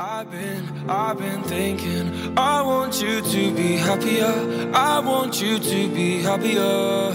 I've 0.00 0.28
been, 0.30 1.42
thinking, 1.44 2.36
I 2.36 2.62
want 2.62 3.00
you 3.00 3.20
to 3.20 3.54
be 3.54 3.76
happier. 3.76 4.32
I 4.74 4.98
want 4.98 5.40
you 5.40 5.58
to 5.58 5.88
be 5.94 6.20
happier. 6.20 7.12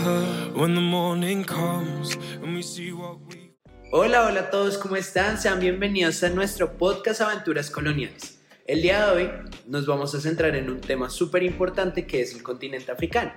When 0.54 0.76
the 0.76 0.82
morning 0.82 1.44
comes 1.44 2.16
and 2.42 2.56
we 2.56 2.62
see 2.62 2.94
what 2.94 3.20
we. 3.28 3.54
Hola, 3.92 4.28
hola 4.28 4.42
a 4.42 4.50
todos, 4.50 4.78
¿cómo 4.78 4.96
están? 4.96 5.38
Sean 5.38 5.60
bienvenidos 5.60 6.24
a 6.24 6.30
nuestro 6.30 6.78
podcast 6.78 7.20
Aventuras 7.22 7.70
Coloniales. 7.70 8.40
El 8.66 8.82
día 8.82 9.06
de 9.06 9.12
hoy 9.12 9.32
nos 9.68 9.86
vamos 9.86 10.16
a 10.16 10.22
centrar 10.22 10.56
en 10.56 10.70
un 10.70 10.80
tema 10.80 11.10
súper 11.10 11.44
importante 11.44 12.06
que 12.06 12.22
es 12.22 12.34
el 12.34 12.44
continente 12.44 12.92
africano. 12.92 13.34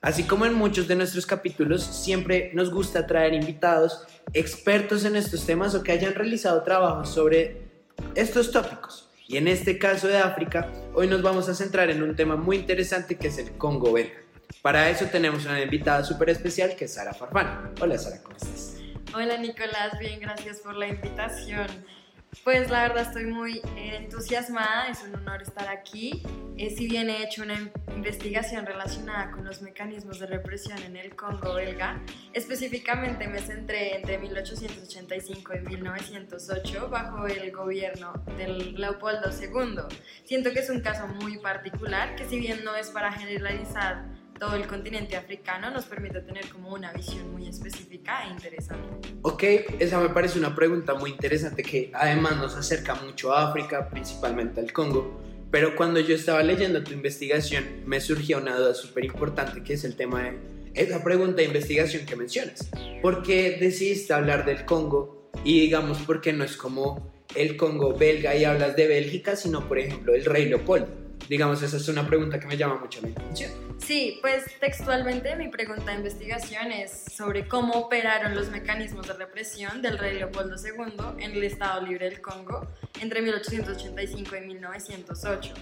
Así 0.00 0.22
como 0.24 0.46
en 0.46 0.54
muchos 0.54 0.86
de 0.86 0.94
nuestros 0.94 1.26
capítulos, 1.26 1.82
siempre 1.82 2.52
nos 2.54 2.70
gusta 2.70 3.06
traer 3.06 3.34
invitados 3.34 4.06
expertos 4.32 5.04
en 5.04 5.16
estos 5.16 5.44
temas 5.44 5.74
o 5.74 5.82
que 5.82 5.90
hayan 5.90 6.14
realizado 6.14 6.62
trabajos 6.62 7.08
sobre 7.08 7.65
estos 8.14 8.50
tópicos. 8.50 9.08
Y 9.28 9.36
en 9.36 9.48
este 9.48 9.78
caso 9.78 10.06
de 10.06 10.18
África, 10.18 10.70
hoy 10.94 11.08
nos 11.08 11.20
vamos 11.22 11.48
a 11.48 11.54
centrar 11.54 11.90
en 11.90 12.02
un 12.02 12.14
tema 12.14 12.36
muy 12.36 12.56
interesante 12.56 13.16
que 13.16 13.28
es 13.28 13.38
el 13.38 13.52
Congo 13.58 13.92
belga. 13.92 14.20
Para 14.62 14.88
eso 14.88 15.06
tenemos 15.06 15.44
una 15.44 15.60
invitada 15.60 16.04
súper 16.04 16.30
especial 16.30 16.76
que 16.76 16.84
es 16.84 16.94
Sara 16.94 17.12
Farfán. 17.12 17.72
Hola 17.80 17.98
Sara, 17.98 18.22
¿cómo 18.22 18.36
estás? 18.36 18.76
Hola 19.14 19.36
Nicolás, 19.38 19.98
bien, 19.98 20.20
gracias 20.20 20.60
por 20.60 20.76
la 20.76 20.88
invitación. 20.88 21.66
Pues 22.44 22.70
la 22.70 22.82
verdad 22.82 23.02
estoy 23.02 23.26
muy 23.26 23.60
entusiasmada, 23.76 24.88
es 24.88 25.02
un 25.02 25.14
honor 25.14 25.42
estar 25.42 25.68
aquí. 25.68 26.22
Eh, 26.56 26.70
si 26.70 26.86
bien 26.86 27.10
he 27.10 27.22
hecho 27.22 27.42
una 27.42 27.70
investigación 27.94 28.64
relacionada 28.64 29.30
con 29.30 29.44
los 29.44 29.62
mecanismos 29.62 30.20
de 30.20 30.26
represión 30.26 30.78
en 30.84 30.96
el 30.96 31.14
Congo 31.14 31.54
belga, 31.54 32.00
específicamente 32.32 33.26
me 33.28 33.40
centré 33.40 33.96
entre 33.96 34.18
1885 34.18 35.54
y 35.54 35.60
1908 35.60 36.88
bajo 36.88 37.26
el 37.26 37.50
gobierno 37.52 38.12
del 38.38 38.74
Leopoldo 38.74 39.30
II. 39.30 39.82
Siento 40.24 40.52
que 40.52 40.60
es 40.60 40.70
un 40.70 40.80
caso 40.80 41.08
muy 41.08 41.38
particular 41.38 42.16
que 42.16 42.28
si 42.28 42.38
bien 42.38 42.64
no 42.64 42.74
es 42.74 42.90
para 42.90 43.12
generalizar 43.12 44.15
todo 44.38 44.54
el 44.54 44.66
continente 44.66 45.16
africano 45.16 45.70
nos 45.70 45.84
permite 45.86 46.20
tener 46.20 46.48
como 46.48 46.72
una 46.72 46.92
visión 46.92 47.30
muy 47.32 47.48
específica 47.48 48.24
e 48.24 48.30
interesante. 48.30 49.08
Ok, 49.22 49.42
esa 49.78 50.00
me 50.00 50.10
parece 50.10 50.38
una 50.38 50.54
pregunta 50.54 50.94
muy 50.94 51.10
interesante 51.10 51.62
que 51.62 51.90
además 51.94 52.36
nos 52.36 52.54
acerca 52.56 52.94
mucho 52.94 53.32
a 53.32 53.48
África, 53.48 53.88
principalmente 53.88 54.60
al 54.60 54.72
Congo. 54.72 55.20
Pero 55.50 55.74
cuando 55.76 56.00
yo 56.00 56.14
estaba 56.14 56.42
leyendo 56.42 56.82
tu 56.82 56.92
investigación 56.92 57.64
me 57.86 58.00
surgió 58.00 58.38
una 58.38 58.56
duda 58.56 58.74
súper 58.74 59.04
importante 59.04 59.62
que 59.62 59.74
es 59.74 59.84
el 59.84 59.96
tema 59.96 60.24
de 60.24 60.38
esa 60.74 61.02
pregunta 61.02 61.36
de 61.36 61.44
investigación 61.44 62.04
que 62.04 62.16
mencionas. 62.16 62.68
¿Por 63.00 63.22
qué 63.22 63.56
decidiste 63.58 64.12
hablar 64.12 64.44
del 64.44 64.64
Congo 64.64 65.30
y 65.44 65.60
digamos 65.60 65.98
por 65.98 66.20
qué 66.20 66.32
no 66.32 66.44
es 66.44 66.56
como 66.56 67.12
el 67.34 67.56
Congo 67.56 67.96
belga 67.96 68.36
y 68.36 68.44
hablas 68.44 68.76
de 68.76 68.86
Bélgica, 68.86 69.36
sino 69.36 69.66
por 69.66 69.78
ejemplo 69.78 70.14
el 70.14 70.24
rey 70.24 70.46
Leopoldo? 70.46 70.88
Digamos, 71.28 71.62
esa 71.62 71.78
es 71.78 71.88
una 71.88 72.06
pregunta 72.06 72.38
que 72.38 72.46
me 72.46 72.56
llama 72.56 72.78
mucho 72.78 73.00
la 73.00 73.08
atención. 73.08 73.65
Sí, 73.78 74.18
pues 74.20 74.44
textualmente 74.58 75.36
mi 75.36 75.48
pregunta 75.48 75.92
de 75.92 75.98
investigación 75.98 76.72
es 76.72 77.04
sobre 77.14 77.46
cómo 77.46 77.74
operaron 77.74 78.34
los 78.34 78.50
mecanismos 78.50 79.06
de 79.06 79.12
represión 79.12 79.80
del 79.80 79.98
rey 79.98 80.16
Leopoldo 80.16 80.56
II 80.56 81.22
en 81.22 81.32
el 81.32 81.44
Estado 81.44 81.82
Libre 81.82 82.10
del 82.10 82.20
Congo 82.20 82.66
entre 83.00 83.22
1885 83.22 84.36
y 84.36 84.40
1908. 84.40 85.54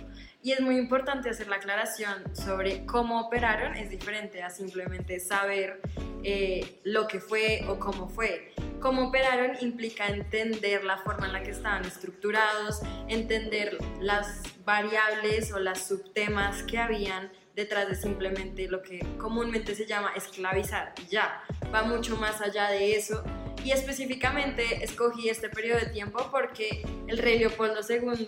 Y 0.42 0.52
es 0.52 0.60
muy 0.60 0.76
importante 0.76 1.30
hacer 1.30 1.48
la 1.48 1.56
aclaración 1.56 2.36
sobre 2.36 2.84
cómo 2.84 3.18
operaron, 3.18 3.76
es 3.76 3.88
diferente 3.90 4.42
a 4.42 4.50
simplemente 4.50 5.18
saber 5.18 5.80
eh, 6.22 6.80
lo 6.84 7.06
que 7.06 7.18
fue 7.18 7.64
o 7.66 7.78
cómo 7.78 8.08
fue. 8.08 8.52
Cómo 8.78 9.08
operaron 9.08 9.56
implica 9.62 10.06
entender 10.06 10.84
la 10.84 10.98
forma 10.98 11.26
en 11.26 11.32
la 11.32 11.42
que 11.42 11.50
estaban 11.50 11.86
estructurados, 11.86 12.82
entender 13.08 13.78
las 14.00 14.42
variables 14.66 15.50
o 15.52 15.58
las 15.58 15.88
subtemas 15.88 16.62
que 16.64 16.76
habían 16.76 17.30
detrás 17.55 17.88
de 17.88 17.94
simplemente 17.94 18.69
lo 18.69 18.83
que 18.83 19.00
comúnmente 19.19 19.74
se 19.74 19.86
llama 19.86 20.12
esclavizar. 20.16 20.95
Ya, 21.08 21.42
va 21.73 21.83
mucho 21.83 22.17
más 22.17 22.40
allá 22.40 22.68
de 22.70 22.96
eso 22.96 23.23
y 23.64 23.70
específicamente 23.70 24.84
escogí 24.84 25.28
este 25.28 25.48
periodo 25.48 25.80
de 25.80 25.86
tiempo 25.86 26.28
porque 26.30 26.84
el 27.06 27.18
rey 27.18 27.39
Leopoldo 27.39 27.80
II 27.89 28.27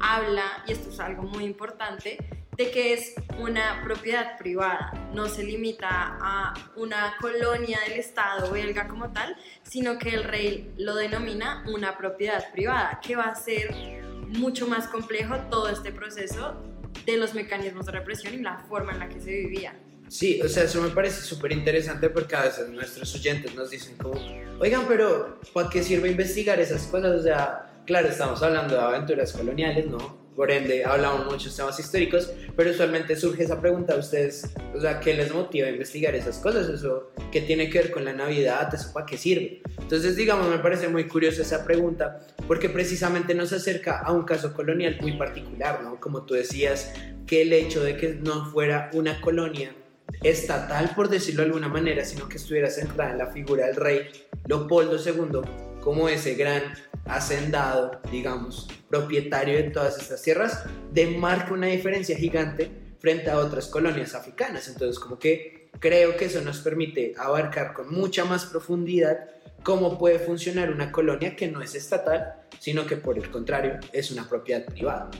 habla, 0.00 0.64
y 0.66 0.72
esto 0.72 0.88
es 0.90 0.98
algo 0.98 1.24
muy 1.24 1.44
importante, 1.44 2.16
de 2.56 2.70
que 2.72 2.92
es 2.92 3.14
una 3.38 3.82
propiedad 3.84 4.36
privada, 4.36 4.92
no 5.12 5.28
se 5.28 5.44
limita 5.44 6.18
a 6.20 6.54
una 6.74 7.14
colonia 7.20 7.78
del 7.86 8.00
Estado 8.00 8.50
belga 8.50 8.88
como 8.88 9.12
tal, 9.12 9.36
sino 9.62 9.96
que 9.98 10.08
el 10.08 10.24
rey 10.24 10.72
lo 10.76 10.96
denomina 10.96 11.64
una 11.68 11.96
propiedad 11.96 12.50
privada, 12.50 12.98
que 13.00 13.14
va 13.14 13.26
a 13.26 13.34
ser 13.36 14.02
mucho 14.26 14.66
más 14.66 14.88
complejo 14.88 15.36
todo 15.50 15.68
este 15.68 15.92
proceso 15.92 16.60
de 17.06 17.16
los 17.16 17.34
mecanismos 17.34 17.86
de 17.86 17.92
represión 17.92 18.34
y 18.34 18.38
la 18.38 18.58
forma 18.58 18.92
en 18.92 18.98
la 19.00 19.08
que 19.08 19.20
se 19.20 19.30
vivía. 19.30 19.74
Sí, 20.08 20.40
o 20.42 20.48
sea, 20.48 20.64
eso 20.64 20.80
me 20.80 20.88
parece 20.88 21.22
súper 21.22 21.52
interesante 21.52 22.08
porque 22.08 22.34
a 22.34 22.42
veces 22.42 22.68
nuestros 22.70 23.14
oyentes 23.14 23.54
nos 23.54 23.70
dicen 23.70 23.96
como, 23.98 24.18
oigan, 24.58 24.86
pero 24.88 25.38
¿para 25.52 25.68
qué 25.68 25.82
sirve 25.82 26.10
investigar 26.10 26.58
esas 26.60 26.86
cosas? 26.86 27.20
O 27.20 27.22
sea, 27.22 27.82
claro, 27.84 28.08
estamos 28.08 28.42
hablando 28.42 28.74
de 28.74 28.80
aventuras 28.80 29.32
coloniales, 29.32 29.86
¿no? 29.86 30.27
Por 30.38 30.52
ende, 30.52 30.84
hablamos 30.84 31.26
muchos 31.26 31.56
temas 31.56 31.80
históricos, 31.80 32.32
pero 32.54 32.70
usualmente 32.70 33.16
surge 33.16 33.42
esa 33.42 33.60
pregunta 33.60 33.94
a 33.94 33.96
ustedes, 33.96 34.48
o 34.72 34.80
sea, 34.80 35.00
¿qué 35.00 35.12
les 35.12 35.34
motiva 35.34 35.66
a 35.66 35.70
investigar 35.70 36.14
esas 36.14 36.38
cosas? 36.38 36.68
¿Eso 36.68 37.10
qué 37.32 37.40
tiene 37.40 37.68
que 37.68 37.80
ver 37.80 37.90
con 37.90 38.04
la 38.04 38.12
Navidad? 38.12 38.72
¿Eso 38.72 38.92
para 38.92 39.04
qué 39.04 39.18
sirve? 39.18 39.62
Entonces, 39.80 40.14
digamos, 40.14 40.48
me 40.48 40.58
parece 40.58 40.86
muy 40.86 41.08
curiosa 41.08 41.42
esa 41.42 41.64
pregunta 41.64 42.20
porque 42.46 42.68
precisamente 42.68 43.34
nos 43.34 43.52
acerca 43.52 43.98
a 43.98 44.12
un 44.12 44.22
caso 44.22 44.54
colonial 44.54 44.96
muy 45.00 45.18
particular, 45.18 45.82
¿no? 45.82 45.98
Como 45.98 46.22
tú 46.22 46.34
decías, 46.34 46.92
que 47.26 47.42
el 47.42 47.52
hecho 47.52 47.82
de 47.82 47.96
que 47.96 48.10
no 48.10 48.48
fuera 48.52 48.90
una 48.92 49.20
colonia 49.20 49.74
estatal, 50.22 50.92
por 50.94 51.08
decirlo 51.08 51.42
de 51.42 51.46
alguna 51.46 51.66
manera, 51.66 52.04
sino 52.04 52.28
que 52.28 52.36
estuviera 52.36 52.70
centrada 52.70 53.10
en 53.10 53.18
la 53.18 53.26
figura 53.32 53.66
del 53.66 53.74
rey 53.74 54.02
Leopoldo 54.46 54.98
II 55.04 55.40
como 55.88 56.06
ese 56.10 56.34
gran 56.34 56.74
hacendado, 57.06 58.02
digamos, 58.12 58.68
propietario 58.90 59.56
de 59.56 59.70
todas 59.70 59.98
estas 59.98 60.20
tierras, 60.20 60.64
demarca 60.92 61.54
una 61.54 61.68
diferencia 61.68 62.14
gigante 62.14 62.70
frente 62.98 63.30
a 63.30 63.38
otras 63.38 63.68
colonias 63.68 64.14
africanas. 64.14 64.68
Entonces, 64.68 64.98
como 64.98 65.18
que 65.18 65.70
creo 65.80 66.14
que 66.18 66.26
eso 66.26 66.42
nos 66.42 66.58
permite 66.58 67.14
abarcar 67.16 67.72
con 67.72 67.90
mucha 67.90 68.26
más 68.26 68.44
profundidad 68.44 69.30
cómo 69.62 69.96
puede 69.96 70.18
funcionar 70.18 70.70
una 70.70 70.92
colonia 70.92 71.34
que 71.34 71.48
no 71.48 71.62
es 71.62 71.74
estatal, 71.74 72.34
sino 72.58 72.84
que 72.84 72.98
por 72.98 73.16
el 73.16 73.30
contrario 73.30 73.78
es 73.90 74.10
una 74.10 74.28
propiedad 74.28 74.66
privada. 74.66 75.10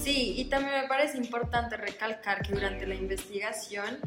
Sí, 0.00 0.34
y 0.36 0.44
también 0.46 0.82
me 0.82 0.88
parece 0.88 1.18
importante 1.18 1.76
recalcar 1.76 2.42
que 2.42 2.52
durante 2.54 2.86
la 2.86 2.94
investigación 2.94 3.98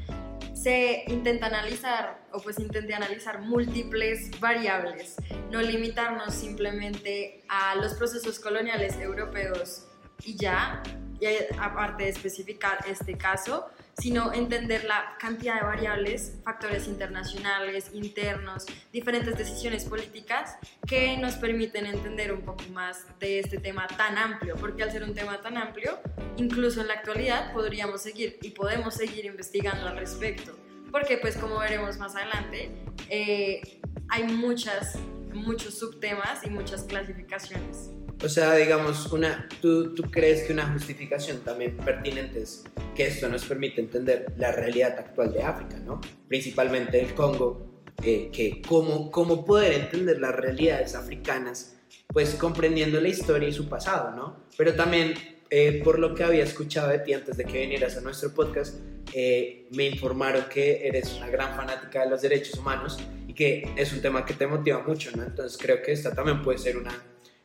se 0.54 1.04
intenta 1.08 1.48
analizar, 1.48 2.20
o 2.32 2.40
pues 2.40 2.60
intenté 2.60 2.94
analizar 2.94 3.42
múltiples 3.42 4.40
variables, 4.40 5.16
no 5.52 5.62
limitarnos 5.62 6.34
simplemente 6.34 7.44
a 7.48 7.76
los 7.76 7.94
procesos 7.94 8.40
coloniales 8.40 8.98
europeos 8.98 9.86
y 10.24 10.36
ya, 10.36 10.82
y 11.20 11.28
aparte 11.60 12.06
de 12.06 12.10
especificar 12.10 12.80
este 12.90 13.18
caso, 13.18 13.68
sino 13.98 14.34
entender 14.34 14.84
la 14.84 15.16
cantidad 15.20 15.56
de 15.56 15.66
variables, 15.66 16.34
factores 16.44 16.88
internacionales, 16.88 17.90
internos, 17.94 18.66
diferentes 18.92 19.38
decisiones 19.38 19.86
políticas 19.86 20.58
que 20.86 21.18
nos 21.18 21.36
permiten 21.36 21.86
entender 21.86 22.34
un 22.34 22.42
poco 22.42 22.64
más 22.74 23.06
de 23.20 23.40
este 23.40 23.58
tema 23.58 23.88
tan 23.88 24.18
amplio, 24.18 24.56
porque 24.56 24.84
al 24.84 24.92
ser 24.92 25.04
un 25.04 25.14
tema 25.14 25.42
tan 25.42 25.58
amplio, 25.58 26.00
incluso 26.38 26.82
en 26.82 26.88
la 26.88 26.96
actualidad 26.96 27.54
podríamos 27.54 28.02
seguir 28.02 28.38
y 28.42 28.52
podemos 28.52 28.96
seguir 28.96 29.26
investigando 29.26 29.88
al 29.88 29.98
respecto, 29.98 30.58
porque 30.92 31.18
pues 31.18 31.38
como 31.38 31.60
veremos 31.60 31.98
más 31.98 32.16
adelante, 32.16 32.72
eh, 33.10 33.80
hay 34.10 34.24
muchas, 34.24 34.98
muchos 35.34 35.78
subtemas 35.78 36.46
y 36.46 36.50
muchas 36.50 36.84
clasificaciones. 36.84 37.92
O 38.24 38.30
sea, 38.30 38.56
digamos, 38.56 39.12
una, 39.12 39.48
¿tú, 39.62 39.94
¿tú 39.94 40.04
crees 40.04 40.44
que 40.44 40.54
una 40.54 40.72
justificación 40.72 41.40
también 41.40 41.76
pertinente 41.78 42.42
es 42.42 42.64
que 42.96 43.08
esto 43.08 43.28
nos 43.28 43.46
permite 43.46 43.82
entender 43.82 44.34
la 44.38 44.52
realidad 44.52 44.98
actual 44.98 45.34
de 45.34 45.44
África, 45.44 45.78
¿no? 45.80 46.00
Principalmente 46.28 47.00
el 47.00 47.14
Congo, 47.14 47.84
eh, 48.04 48.30
que 48.32 48.62
cómo, 48.62 49.12
cómo 49.12 49.46
poder 49.46 49.74
entender 49.74 50.20
las 50.20 50.36
realidades 50.36 50.96
africanas, 50.96 51.76
pues 52.08 52.36
comprendiendo 52.36 53.00
la 53.02 53.10
historia 53.10 53.50
y 53.50 53.54
su 53.54 53.68
pasado, 53.68 54.16
¿no? 54.16 54.46
Pero 54.58 54.76
también, 54.76 55.14
eh, 55.50 55.82
por 55.84 56.00
lo 56.00 56.16
que 56.16 56.24
había 56.24 56.44
escuchado 56.44 56.90
de 56.90 57.00
ti 57.00 57.14
antes 57.14 57.38
de 57.38 57.46
que 57.46 57.60
vinieras 57.60 57.98
a 57.98 58.02
nuestro 58.02 58.34
podcast, 58.34 58.80
eh, 59.14 59.68
me 59.72 59.88
informaron 59.88 60.46
que 60.52 60.88
eres 60.88 61.14
una 61.14 61.30
gran 61.30 61.56
fanática 61.56 62.04
de 62.04 62.10
los 62.10 62.22
derechos 62.22 62.58
humanos 62.58 62.98
y 63.28 63.34
que 63.34 63.70
es 63.76 63.94
un 63.94 64.02
tema 64.02 64.26
que 64.26 64.34
te 64.34 64.48
motiva 64.48 64.80
mucho, 64.80 65.12
¿no? 65.16 65.24
Entonces 65.24 65.58
creo 65.62 65.82
que 65.82 65.92
esta 65.92 66.14
también 66.14 66.42
puede 66.42 66.58
ser 66.58 66.78
una 66.78 66.92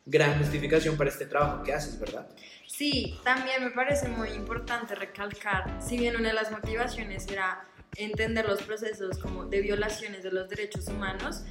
gran 0.05 0.37
justificación 0.37 0.97
para 0.97 1.09
este 1.09 1.25
trabajo 1.25 1.63
que 1.63 1.73
haces, 1.73 1.99
¿verdad? 1.99 2.27
Sí, 2.67 3.19
también 3.23 3.63
me 3.63 3.71
parece 3.71 4.07
muy 4.07 4.29
importante 4.29 4.95
recalcar, 4.95 5.77
si 5.81 5.97
bien 5.97 6.15
una 6.15 6.29
de 6.29 6.35
las 6.35 6.51
motivaciones 6.51 7.27
era 7.27 7.65
entender 7.95 8.47
los 8.47 8.63
procesos 8.63 9.17
como 9.19 9.45
de 9.45 9.61
violaciones 9.61 10.23
de 10.23 10.31
los 10.31 10.49
derechos 10.49 10.87
humanos, 10.87 11.43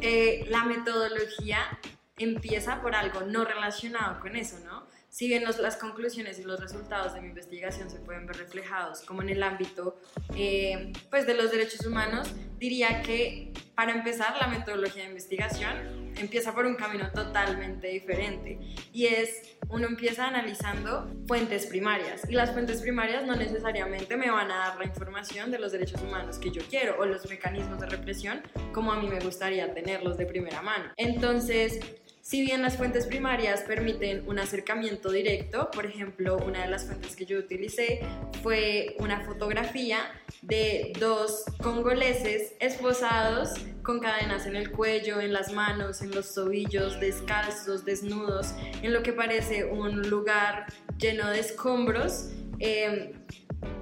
eh, 0.00 0.44
la 0.48 0.64
metodología 0.64 1.78
empieza 2.16 2.80
por 2.82 2.94
algo 2.94 3.22
no 3.22 3.44
relacionado 3.44 4.20
con 4.20 4.36
eso, 4.36 4.58
¿no? 4.64 4.86
si 5.14 5.28
bien 5.28 5.44
las 5.44 5.76
conclusiones 5.76 6.40
y 6.40 6.42
los 6.42 6.58
resultados 6.58 7.14
de 7.14 7.20
mi 7.20 7.28
investigación 7.28 7.88
se 7.88 8.00
pueden 8.00 8.26
ver 8.26 8.36
reflejados 8.36 9.02
como 9.02 9.22
en 9.22 9.28
el 9.28 9.44
ámbito 9.44 9.96
eh, 10.34 10.92
pues 11.08 11.24
de 11.24 11.34
los 11.34 11.52
derechos 11.52 11.86
humanos, 11.86 12.32
diría 12.58 13.00
que 13.02 13.52
para 13.76 13.92
empezar 13.92 14.36
la 14.40 14.48
metodología 14.48 15.04
de 15.04 15.10
investigación 15.10 16.03
empieza 16.16 16.54
por 16.54 16.66
un 16.66 16.74
camino 16.74 17.10
totalmente 17.12 17.88
diferente 17.88 18.58
y 18.92 19.06
es 19.06 19.56
uno 19.68 19.86
empieza 19.86 20.26
analizando 20.26 21.10
fuentes 21.26 21.66
primarias 21.66 22.28
y 22.28 22.34
las 22.34 22.52
fuentes 22.52 22.80
primarias 22.80 23.26
no 23.26 23.34
necesariamente 23.34 24.16
me 24.16 24.30
van 24.30 24.50
a 24.50 24.56
dar 24.56 24.78
la 24.78 24.84
información 24.84 25.50
de 25.50 25.58
los 25.58 25.72
derechos 25.72 26.00
humanos 26.02 26.38
que 26.38 26.50
yo 26.50 26.62
quiero 26.68 26.96
o 26.98 27.06
los 27.06 27.28
mecanismos 27.28 27.80
de 27.80 27.86
represión 27.86 28.42
como 28.72 28.92
a 28.92 29.00
mí 29.00 29.08
me 29.08 29.20
gustaría 29.20 29.72
tenerlos 29.72 30.16
de 30.16 30.26
primera 30.26 30.62
mano. 30.62 30.92
Entonces, 30.96 31.80
si 32.24 32.40
bien 32.40 32.62
las 32.62 32.78
fuentes 32.78 33.06
primarias 33.06 33.60
permiten 33.60 34.26
un 34.26 34.38
acercamiento 34.38 35.12
directo, 35.12 35.70
por 35.70 35.84
ejemplo, 35.84 36.38
una 36.38 36.62
de 36.62 36.68
las 36.70 36.86
fuentes 36.86 37.14
que 37.16 37.26
yo 37.26 37.38
utilicé 37.38 38.00
fue 38.42 38.96
una 38.98 39.20
fotografía 39.26 39.98
de 40.40 40.94
dos 40.98 41.44
congoleses 41.62 42.54
esposados 42.60 43.50
con 43.82 44.00
cadenas 44.00 44.46
en 44.46 44.56
el 44.56 44.70
cuello, 44.70 45.20
en 45.20 45.34
las 45.34 45.52
manos, 45.52 46.00
en 46.00 46.12
los 46.12 46.32
tobillos, 46.32 46.98
descalzos, 46.98 47.84
desnudos, 47.84 48.54
en 48.82 48.94
lo 48.94 49.02
que 49.02 49.12
parece 49.12 49.66
un 49.66 50.08
lugar 50.08 50.64
lleno 50.96 51.28
de 51.28 51.40
escombros. 51.40 52.30
Eh, 52.58 53.12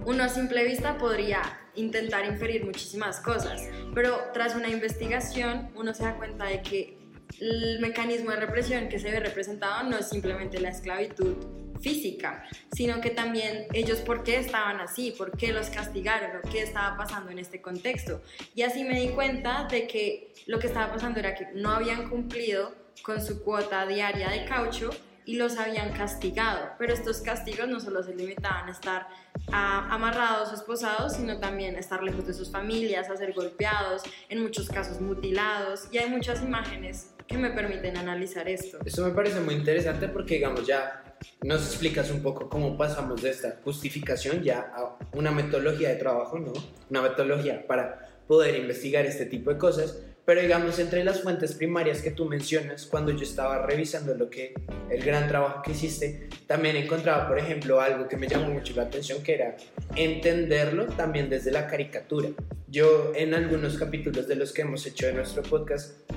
uno 0.04 0.24
a 0.24 0.28
simple 0.28 0.64
vista 0.64 0.98
podría 0.98 1.60
intentar 1.76 2.26
inferir 2.26 2.64
muchísimas 2.64 3.20
cosas, 3.20 3.62
pero 3.94 4.18
tras 4.32 4.56
una 4.56 4.68
investigación 4.68 5.70
uno 5.76 5.94
se 5.94 6.02
da 6.02 6.16
cuenta 6.16 6.46
de 6.46 6.60
que 6.60 7.01
el 7.40 7.80
mecanismo 7.80 8.30
de 8.30 8.36
represión 8.36 8.88
que 8.88 8.98
se 8.98 9.10
ve 9.10 9.20
representado 9.20 9.88
no 9.88 9.98
es 9.98 10.08
simplemente 10.08 10.60
la 10.60 10.70
esclavitud 10.70 11.36
física, 11.82 12.44
sino 12.72 13.00
que 13.00 13.10
también 13.10 13.66
ellos 13.72 13.98
por 13.98 14.22
qué 14.22 14.38
estaban 14.38 14.80
así, 14.80 15.10
por 15.10 15.36
qué 15.36 15.52
los 15.52 15.68
castigaron 15.68 16.30
qué 16.50 16.62
estaba 16.62 16.96
pasando 16.96 17.30
en 17.30 17.38
este 17.38 17.60
contexto. 17.60 18.22
Y 18.54 18.62
así 18.62 18.84
me 18.84 19.00
di 19.00 19.08
cuenta 19.08 19.66
de 19.70 19.86
que 19.86 20.32
lo 20.46 20.58
que 20.58 20.68
estaba 20.68 20.92
pasando 20.92 21.18
era 21.18 21.34
que 21.34 21.48
no 21.54 21.70
habían 21.70 22.08
cumplido 22.08 22.74
con 23.02 23.24
su 23.24 23.42
cuota 23.42 23.86
diaria 23.86 24.30
de 24.30 24.44
caucho 24.44 24.90
y 25.24 25.36
los 25.36 25.56
habían 25.58 25.92
castigado. 25.92 26.70
Pero 26.78 26.94
estos 26.94 27.20
castigos 27.20 27.68
no 27.68 27.80
solo 27.80 28.02
se 28.02 28.14
limitaban 28.14 28.68
a 28.68 28.72
estar 28.72 29.08
amarrados 29.50 30.50
o 30.50 30.54
esposados, 30.54 31.14
sino 31.14 31.38
también 31.38 31.76
a 31.76 31.80
estar 31.80 32.02
lejos 32.02 32.26
de 32.26 32.34
sus 32.34 32.50
familias, 32.50 33.08
a 33.08 33.16
ser 33.16 33.32
golpeados, 33.32 34.02
en 34.28 34.42
muchos 34.42 34.68
casos 34.68 35.00
mutilados. 35.00 35.88
Y 35.92 35.98
hay 35.98 36.10
muchas 36.10 36.42
imágenes 36.42 37.14
que 37.32 37.38
me 37.38 37.50
permiten 37.50 37.96
analizar 37.96 38.48
esto. 38.48 38.78
Eso 38.84 39.04
me 39.04 39.12
parece 39.12 39.40
muy 39.40 39.54
interesante 39.54 40.08
porque, 40.08 40.34
digamos, 40.34 40.66
ya 40.66 41.02
nos 41.42 41.66
explicas 41.66 42.10
un 42.10 42.22
poco 42.22 42.48
cómo 42.48 42.76
pasamos 42.76 43.22
de 43.22 43.30
esta 43.30 43.56
justificación 43.64 44.42
ya 44.42 44.72
a 44.74 44.98
una 45.14 45.30
metodología 45.30 45.88
de 45.88 45.96
trabajo, 45.96 46.38
¿no? 46.38 46.52
Una 46.90 47.02
metodología 47.02 47.66
para 47.66 48.08
poder 48.28 48.56
investigar 48.56 49.06
este 49.06 49.26
tipo 49.26 49.50
de 49.50 49.58
cosas 49.58 50.02
pero 50.24 50.40
digamos, 50.40 50.78
entre 50.78 51.02
las 51.02 51.20
fuentes 51.20 51.52
primarias 51.52 52.00
que 52.00 52.12
tú 52.12 52.26
mencionas, 52.26 52.86
cuando 52.86 53.10
yo 53.10 53.24
estaba 53.24 53.66
revisando 53.66 54.14
lo 54.14 54.30
que, 54.30 54.54
el 54.88 55.02
gran 55.02 55.26
trabajo 55.26 55.62
que 55.62 55.72
hiciste, 55.72 56.28
también 56.46 56.76
encontraba, 56.76 57.26
por 57.26 57.38
ejemplo, 57.38 57.80
algo 57.80 58.06
que 58.06 58.16
me 58.16 58.28
llamó 58.28 58.48
mucho 58.48 58.72
la 58.76 58.82
atención, 58.82 59.20
que 59.24 59.34
era 59.34 59.56
entenderlo 59.96 60.86
también 60.86 61.28
desde 61.28 61.50
la 61.50 61.66
caricatura. 61.66 62.28
Yo 62.68 63.12
en 63.16 63.34
algunos 63.34 63.76
capítulos 63.76 64.28
de 64.28 64.36
los 64.36 64.52
que 64.52 64.62
hemos 64.62 64.86
hecho 64.86 65.06
de 65.06 65.14
nuestro 65.14 65.42
podcast, 65.42 66.08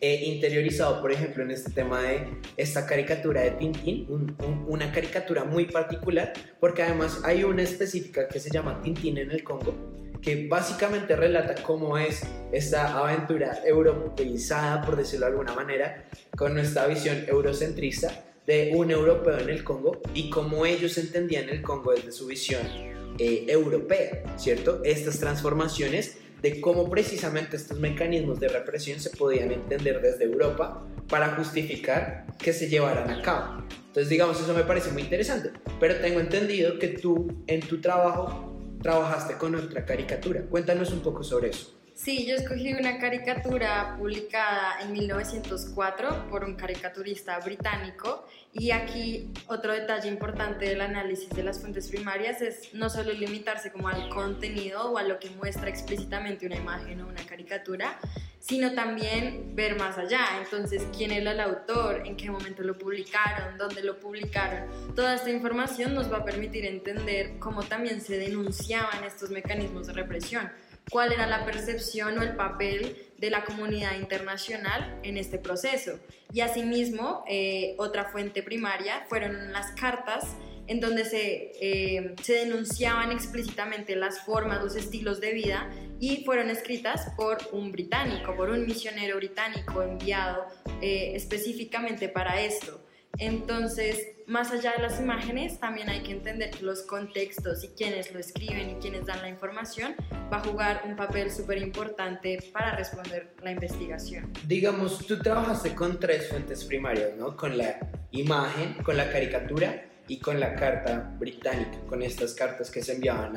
he 0.00 0.24
interiorizado, 0.24 1.00
por 1.00 1.12
ejemplo, 1.12 1.42
en 1.42 1.50
este 1.50 1.70
tema 1.70 2.02
de 2.02 2.26
esta 2.56 2.86
caricatura 2.86 3.42
de 3.42 3.50
Tintín, 3.52 4.06
una 4.66 4.90
caricatura 4.92 5.44
muy 5.44 5.66
particular, 5.66 6.32
porque 6.58 6.82
además 6.82 7.20
hay 7.24 7.44
una 7.44 7.62
específica 7.62 8.26
que 8.26 8.40
se 8.40 8.50
llama 8.50 8.80
Tintín 8.82 9.18
en 9.18 9.30
el 9.30 9.44
Congo, 9.44 9.74
que 10.22 10.48
básicamente 10.48 11.16
relata 11.16 11.62
cómo 11.62 11.98
es 11.98 12.22
esta 12.50 12.98
aventura 12.98 13.60
europeizada, 13.64 14.82
por 14.82 14.96
decirlo 14.96 15.26
de 15.26 15.32
alguna 15.32 15.54
manera, 15.54 16.04
con 16.36 16.54
nuestra 16.54 16.86
visión 16.86 17.24
eurocentrista 17.28 18.24
de 18.46 18.72
un 18.74 18.90
europeo 18.90 19.38
en 19.38 19.50
el 19.50 19.62
Congo 19.62 20.00
y 20.14 20.30
cómo 20.30 20.64
ellos 20.64 20.96
entendían 20.96 21.50
el 21.50 21.60
Congo 21.60 21.92
desde 21.92 22.10
su 22.10 22.26
visión 22.26 22.62
eh, 23.18 23.44
europea, 23.48 24.22
¿cierto? 24.38 24.80
Estas 24.82 25.20
transformaciones 25.20 26.16
de 26.42 26.60
cómo 26.60 26.88
precisamente 26.88 27.56
estos 27.56 27.78
mecanismos 27.78 28.40
de 28.40 28.48
represión 28.48 29.00
se 29.00 29.10
podían 29.10 29.52
entender 29.52 30.00
desde 30.00 30.24
Europa 30.24 30.86
para 31.08 31.34
justificar 31.36 32.26
que 32.38 32.52
se 32.52 32.68
llevaran 32.68 33.10
a 33.10 33.22
cabo. 33.22 33.64
Entonces, 33.88 34.08
digamos, 34.08 34.40
eso 34.40 34.54
me 34.54 34.64
parece 34.64 34.92
muy 34.92 35.02
interesante, 35.02 35.50
pero 35.78 35.96
tengo 35.96 36.20
entendido 36.20 36.78
que 36.78 36.88
tú 36.88 37.42
en 37.46 37.60
tu 37.60 37.80
trabajo 37.80 38.56
trabajaste 38.82 39.34
con 39.34 39.54
otra 39.54 39.84
caricatura. 39.84 40.42
Cuéntanos 40.42 40.92
un 40.92 41.00
poco 41.00 41.22
sobre 41.22 41.50
eso. 41.50 41.79
Sí, 42.02 42.24
yo 42.24 42.34
escogí 42.34 42.72
una 42.72 42.98
caricatura 42.98 43.94
publicada 43.98 44.80
en 44.80 44.92
1904 44.92 46.30
por 46.30 46.44
un 46.44 46.54
caricaturista 46.54 47.38
británico 47.40 48.26
y 48.54 48.70
aquí 48.70 49.30
otro 49.48 49.74
detalle 49.74 50.08
importante 50.08 50.64
del 50.64 50.80
análisis 50.80 51.28
de 51.28 51.42
las 51.42 51.60
fuentes 51.60 51.88
primarias 51.88 52.40
es 52.40 52.72
no 52.72 52.88
solo 52.88 53.12
limitarse 53.12 53.70
como 53.70 53.88
al 53.88 54.08
contenido 54.08 54.90
o 54.92 54.96
a 54.96 55.02
lo 55.02 55.18
que 55.18 55.28
muestra 55.28 55.68
explícitamente 55.68 56.46
una 56.46 56.56
imagen 56.56 57.02
o 57.02 57.06
una 57.06 57.22
caricatura, 57.26 57.98
sino 58.38 58.72
también 58.72 59.54
ver 59.54 59.78
más 59.78 59.98
allá. 59.98 60.24
Entonces, 60.42 60.82
quién 60.96 61.10
era 61.10 61.32
el 61.32 61.40
autor, 61.40 62.06
en 62.06 62.16
qué 62.16 62.30
momento 62.30 62.62
lo 62.62 62.78
publicaron, 62.78 63.58
dónde 63.58 63.82
lo 63.82 64.00
publicaron. 64.00 64.94
Toda 64.96 65.16
esta 65.16 65.28
información 65.28 65.94
nos 65.94 66.10
va 66.10 66.18
a 66.18 66.24
permitir 66.24 66.64
entender 66.64 67.38
cómo 67.38 67.62
también 67.62 68.00
se 68.00 68.16
denunciaban 68.16 69.04
estos 69.04 69.28
mecanismos 69.28 69.88
de 69.88 69.92
represión, 69.92 70.50
cuál 70.90 71.12
era 71.12 71.26
la 71.26 71.44
percepción 71.44 72.18
o 72.18 72.22
el 72.22 72.36
papel 72.36 72.96
de 73.18 73.30
la 73.30 73.44
comunidad 73.44 73.96
internacional 73.96 74.98
en 75.02 75.16
este 75.16 75.38
proceso. 75.38 75.98
Y 76.32 76.40
asimismo, 76.40 77.24
eh, 77.28 77.74
otra 77.78 78.06
fuente 78.06 78.42
primaria 78.42 79.04
fueron 79.08 79.52
las 79.52 79.72
cartas 79.72 80.24
en 80.66 80.80
donde 80.80 81.04
se, 81.04 81.52
eh, 81.60 82.14
se 82.22 82.34
denunciaban 82.34 83.10
explícitamente 83.10 83.96
las 83.96 84.20
formas, 84.20 84.62
los 84.62 84.76
estilos 84.76 85.20
de 85.20 85.32
vida 85.32 85.68
y 85.98 86.24
fueron 86.24 86.48
escritas 86.48 87.08
por 87.16 87.38
un 87.52 87.72
británico, 87.72 88.36
por 88.36 88.50
un 88.50 88.64
misionero 88.66 89.16
británico 89.16 89.82
enviado 89.82 90.46
eh, 90.80 91.12
específicamente 91.14 92.08
para 92.08 92.40
esto. 92.40 92.80
Entonces, 93.20 94.08
más 94.26 94.50
allá 94.50 94.72
de 94.72 94.82
las 94.82 94.98
imágenes, 94.98 95.60
también 95.60 95.90
hay 95.90 96.02
que 96.02 96.12
entender 96.12 96.62
los 96.62 96.82
contextos 96.82 97.62
y 97.62 97.68
quienes 97.68 98.12
lo 98.12 98.18
escriben 98.18 98.70
y 98.70 98.74
quienes 98.76 99.04
dan 99.04 99.20
la 99.20 99.28
información 99.28 99.94
va 100.32 100.38
a 100.38 100.40
jugar 100.40 100.82
un 100.86 100.96
papel 100.96 101.30
súper 101.30 101.58
importante 101.58 102.38
para 102.50 102.76
responder 102.76 103.34
la 103.42 103.52
investigación. 103.52 104.32
Digamos, 104.46 105.06
tú 105.06 105.18
trabajaste 105.18 105.74
con 105.74 106.00
tres 106.00 106.28
fuentes 106.28 106.64
primarias, 106.64 107.10
¿no? 107.18 107.36
Con 107.36 107.58
la 107.58 107.78
imagen, 108.12 108.82
con 108.82 108.96
la 108.96 109.12
caricatura 109.12 109.84
y 110.08 110.18
con 110.18 110.40
la 110.40 110.54
carta 110.54 111.14
británica, 111.18 111.78
con 111.88 112.02
estas 112.02 112.32
cartas 112.32 112.70
que 112.70 112.82
se 112.82 112.94
enviaban 112.94 113.36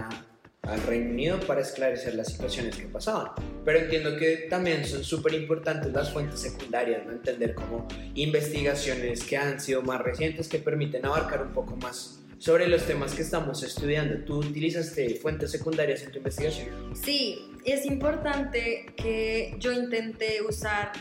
al 0.63 0.81
Reino 0.83 1.11
Unido 1.11 1.39
para 1.41 1.61
esclarecer 1.61 2.15
las 2.15 2.31
situaciones 2.31 2.75
que 2.75 2.85
pasaban. 2.85 3.31
Pero 3.65 3.79
entiendo 3.79 4.17
que 4.17 4.47
también 4.49 4.85
son 4.85 5.03
súper 5.03 5.33
importantes 5.33 5.91
las 5.91 6.11
fuentes 6.11 6.39
secundarias, 6.39 7.05
¿no? 7.05 7.11
entender 7.11 7.53
como 7.53 7.87
investigaciones 8.15 9.23
que 9.23 9.37
han 9.37 9.59
sido 9.59 9.81
más 9.81 10.01
recientes 10.01 10.47
que 10.47 10.59
permiten 10.59 11.05
abarcar 11.05 11.41
un 11.41 11.51
poco 11.51 11.75
más 11.75 12.19
sobre 12.37 12.67
los 12.67 12.85
temas 12.85 13.13
que 13.13 13.21
estamos 13.21 13.63
estudiando. 13.63 14.23
¿Tú 14.25 14.39
utilizaste 14.39 15.15
fuentes 15.15 15.51
secundarias 15.51 16.03
en 16.03 16.11
tu 16.11 16.17
investigación? 16.17 16.69
Sí, 16.93 17.39
es 17.65 17.85
importante 17.85 18.85
que 18.97 19.55
yo 19.59 19.71
intenté 19.71 20.41
usar 20.41 20.91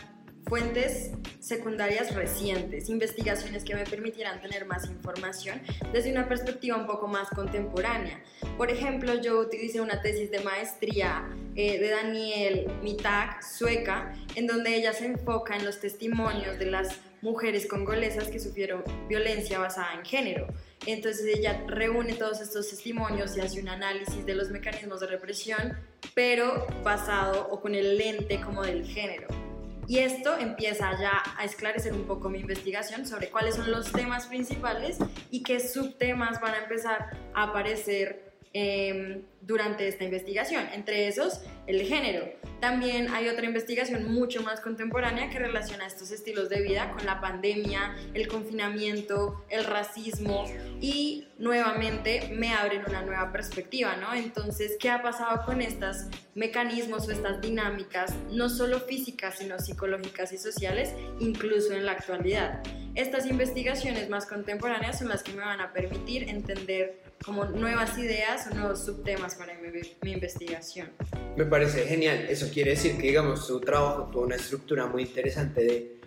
fuentes 0.53 1.09
secundarias 1.39 2.13
recientes, 2.13 2.87
investigaciones 2.87 3.63
que 3.63 3.73
me 3.73 3.85
permitieran 3.85 4.39
tener 4.39 4.67
más 4.67 4.87
información 4.87 5.59
desde 5.91 6.11
una 6.11 6.29
perspectiva 6.29 6.77
un 6.77 6.85
poco 6.85 7.07
más 7.07 7.27
contemporánea. 7.29 8.21
Por 8.55 8.69
ejemplo, 8.69 9.19
yo 9.19 9.39
utilicé 9.39 9.81
una 9.81 10.03
tesis 10.03 10.29
de 10.29 10.41
maestría 10.41 11.27
eh, 11.55 11.79
de 11.79 11.89
Daniel 11.89 12.71
Mitak, 12.83 13.41
sueca, 13.41 14.13
en 14.35 14.45
donde 14.45 14.75
ella 14.75 14.93
se 14.93 15.07
enfoca 15.07 15.55
en 15.55 15.65
los 15.65 15.79
testimonios 15.79 16.59
de 16.59 16.67
las 16.67 16.99
mujeres 17.23 17.65
congolesas 17.65 18.27
que 18.27 18.39
sufrieron 18.39 18.83
violencia 19.09 19.57
basada 19.57 19.95
en 19.95 20.05
género. 20.05 20.45
Entonces 20.85 21.35
ella 21.35 21.63
reúne 21.65 22.13
todos 22.13 22.41
estos 22.41 22.69
testimonios 22.69 23.35
y 23.35 23.39
hace 23.39 23.59
un 23.59 23.69
análisis 23.69 24.23
de 24.23 24.35
los 24.35 24.51
mecanismos 24.51 24.99
de 24.99 25.07
represión, 25.07 25.79
pero 26.13 26.67
basado 26.83 27.47
o 27.49 27.59
con 27.59 27.73
el 27.73 27.97
lente 27.97 28.39
como 28.39 28.61
del 28.61 28.85
género. 28.85 29.42
Y 29.87 29.99
esto 29.99 30.37
empieza 30.37 30.91
ya 30.99 31.21
a 31.37 31.43
esclarecer 31.43 31.93
un 31.93 32.05
poco 32.05 32.29
mi 32.29 32.39
investigación 32.39 33.05
sobre 33.05 33.29
cuáles 33.29 33.55
son 33.55 33.71
los 33.71 33.91
temas 33.91 34.27
principales 34.27 34.97
y 35.29 35.43
qué 35.43 35.59
subtemas 35.59 36.39
van 36.41 36.53
a 36.53 36.57
empezar 36.59 37.17
a 37.33 37.43
aparecer 37.43 38.32
em, 38.53 39.23
durante 39.41 39.87
esta 39.87 40.03
investigación. 40.03 40.65
Entre 40.73 41.07
esos, 41.07 41.41
el 41.67 41.81
género. 41.81 42.25
También 42.59 43.09
hay 43.09 43.27
otra 43.27 43.45
investigación 43.45 44.13
mucho 44.13 44.41
más 44.41 44.61
contemporánea 44.61 45.29
que 45.29 45.39
relaciona 45.39 45.85
estos 45.85 46.11
estilos 46.11 46.49
de 46.49 46.61
vida 46.61 46.91
con 46.91 47.05
la 47.05 47.19
pandemia, 47.19 47.95
el 48.13 48.27
confinamiento, 48.27 49.43
el 49.49 49.65
racismo 49.65 50.45
y 50.79 51.27
nuevamente 51.37 52.29
me 52.31 52.53
abren 52.53 52.83
una 52.87 53.01
nueva 53.01 53.31
perspectiva, 53.31 53.97
¿no? 53.97 54.13
Entonces, 54.13 54.77
¿qué 54.79 54.89
ha 54.89 55.01
pasado 55.01 55.43
con 55.45 55.61
estos 55.61 56.05
mecanismos 56.35 57.07
o 57.07 57.11
estas 57.11 57.41
dinámicas, 57.41 58.13
no 58.31 58.47
solo 58.49 58.79
físicas, 58.79 59.39
sino 59.39 59.59
psicológicas 59.59 60.31
y 60.31 60.37
sociales, 60.37 60.93
incluso 61.19 61.73
en 61.73 61.85
la 61.85 61.93
actualidad? 61.93 62.63
Estas 62.95 63.25
investigaciones 63.25 64.07
más 64.07 64.25
contemporáneas 64.27 64.99
son 64.99 65.09
las 65.09 65.23
que 65.23 65.33
me 65.33 65.41
van 65.41 65.59
a 65.59 65.73
permitir 65.73 66.29
entender 66.29 67.01
como 67.23 67.45
nuevas 67.45 67.97
ideas 67.97 68.47
o 68.47 68.55
nuevos 68.55 68.85
subtemas 68.85 69.35
para 69.35 69.53
mi, 69.55 69.69
mi, 70.01 70.11
investigación. 70.11 70.89
Me 71.35 71.45
parece 71.45 71.85
genial. 71.85 72.25
Eso 72.29 72.49
quiere 72.53 72.71
decir 72.71 72.97
que, 72.97 73.07
digamos, 73.07 73.47
su 73.47 73.59
trabajo 73.59 74.09
tuvo 74.11 74.23
una 74.23 74.35
estructura 74.35 74.85
muy 74.85 75.03
interesante 75.03 75.63
de 75.63 75.99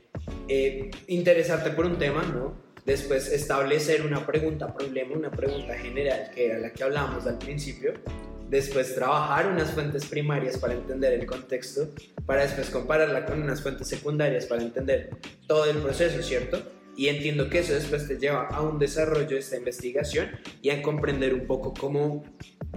eh, 0.48 0.90
interesarte 1.08 1.70
por 1.70 1.86
un 1.86 1.98
tema, 1.98 2.22
¿no? 2.22 2.54
Después 2.84 3.32
establecer 3.32 4.02
una 4.02 4.24
pregunta 4.24 4.72
problema, 4.72 5.16
una 5.16 5.30
pregunta 5.30 5.74
general, 5.74 6.30
que 6.34 6.46
era 6.46 6.58
la 6.58 6.72
que 6.72 6.84
hablábamos 6.84 7.26
al 7.26 7.38
principio. 7.38 7.94
Después 8.48 8.94
trabajar 8.94 9.48
unas 9.48 9.72
fuentes 9.72 10.06
primarias 10.06 10.56
para 10.58 10.74
entender 10.74 11.12
el 11.14 11.26
contexto, 11.26 11.88
para 12.26 12.42
después 12.42 12.70
compararla 12.70 13.26
con 13.26 13.42
unas 13.42 13.60
fuentes 13.60 13.88
secundarias 13.88 14.46
para 14.46 14.62
entender 14.62 15.10
todo 15.48 15.64
el 15.64 15.78
proceso, 15.78 16.22
¿cierto? 16.22 16.62
Y 16.96 17.08
entiendo 17.08 17.50
que 17.50 17.58
eso 17.58 17.74
después 17.74 18.08
te 18.08 18.18
lleva 18.18 18.46
a 18.48 18.62
un 18.62 18.78
desarrollo 18.78 19.28
de 19.28 19.38
esta 19.38 19.56
investigación 19.56 20.30
y 20.62 20.70
a 20.70 20.80
comprender 20.82 21.34
un 21.34 21.46
poco 21.46 21.74
cómo 21.74 22.24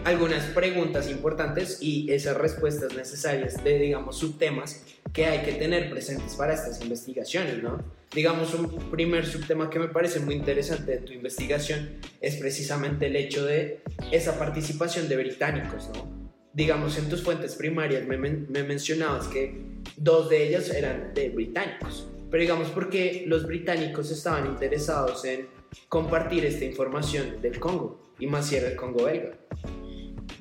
algunas 0.04 0.44
preguntas 0.48 1.10
importantes 1.10 1.78
y 1.82 2.12
esas 2.12 2.38
respuestas 2.38 2.96
necesarias 2.96 3.64
de, 3.64 3.80
digamos, 3.80 4.18
subtemas 4.18 4.84
que 5.14 5.26
hay 5.26 5.44
que 5.44 5.54
tener 5.54 5.90
presentes 5.90 6.36
para 6.36 6.54
estas 6.54 6.82
investigaciones, 6.82 7.64
¿no? 7.64 7.84
Digamos, 8.14 8.54
un 8.54 8.68
primer 8.90 9.26
subtema 9.26 9.70
que 9.70 9.80
me 9.80 9.88
parece 9.88 10.20
muy 10.20 10.36
interesante 10.36 10.94
de 10.94 10.98
tu 11.00 11.14
investigación 11.14 11.98
es 12.22 12.36
precisamente 12.36 13.08
el 13.08 13.16
hecho 13.16 13.46
de 13.46 13.82
esa 14.12 14.38
participación 14.38 15.08
de 15.08 15.16
británicos, 15.16 15.90
¿no? 15.94 16.10
Digamos, 16.54 16.98
en 16.98 17.08
tus 17.08 17.24
fuentes 17.24 17.56
primarias 17.56 18.06
me, 18.06 18.18
me 18.18 18.64
mencionabas 18.64 19.28
que 19.28 19.62
dos 19.96 20.30
de 20.30 20.48
ellos 20.48 20.70
eran 20.72 21.14
de 21.14 21.30
británicos. 21.30 22.08
Pero 22.30 22.42
digamos 22.42 22.70
porque 22.70 23.24
los 23.28 23.46
británicos 23.48 24.12
estaban 24.12 24.46
interesados 24.46 25.26
en 25.26 25.48
compartir 25.88 26.46
esta 26.46 26.66
información 26.66 27.42
del 27.42 27.60
Congo, 27.60 28.14
y 28.20 28.28
más 28.28 28.48
si 28.48 28.56
era 28.56 28.70
el 28.70 28.76
Congo 28.76 29.06
belga. 29.06 29.32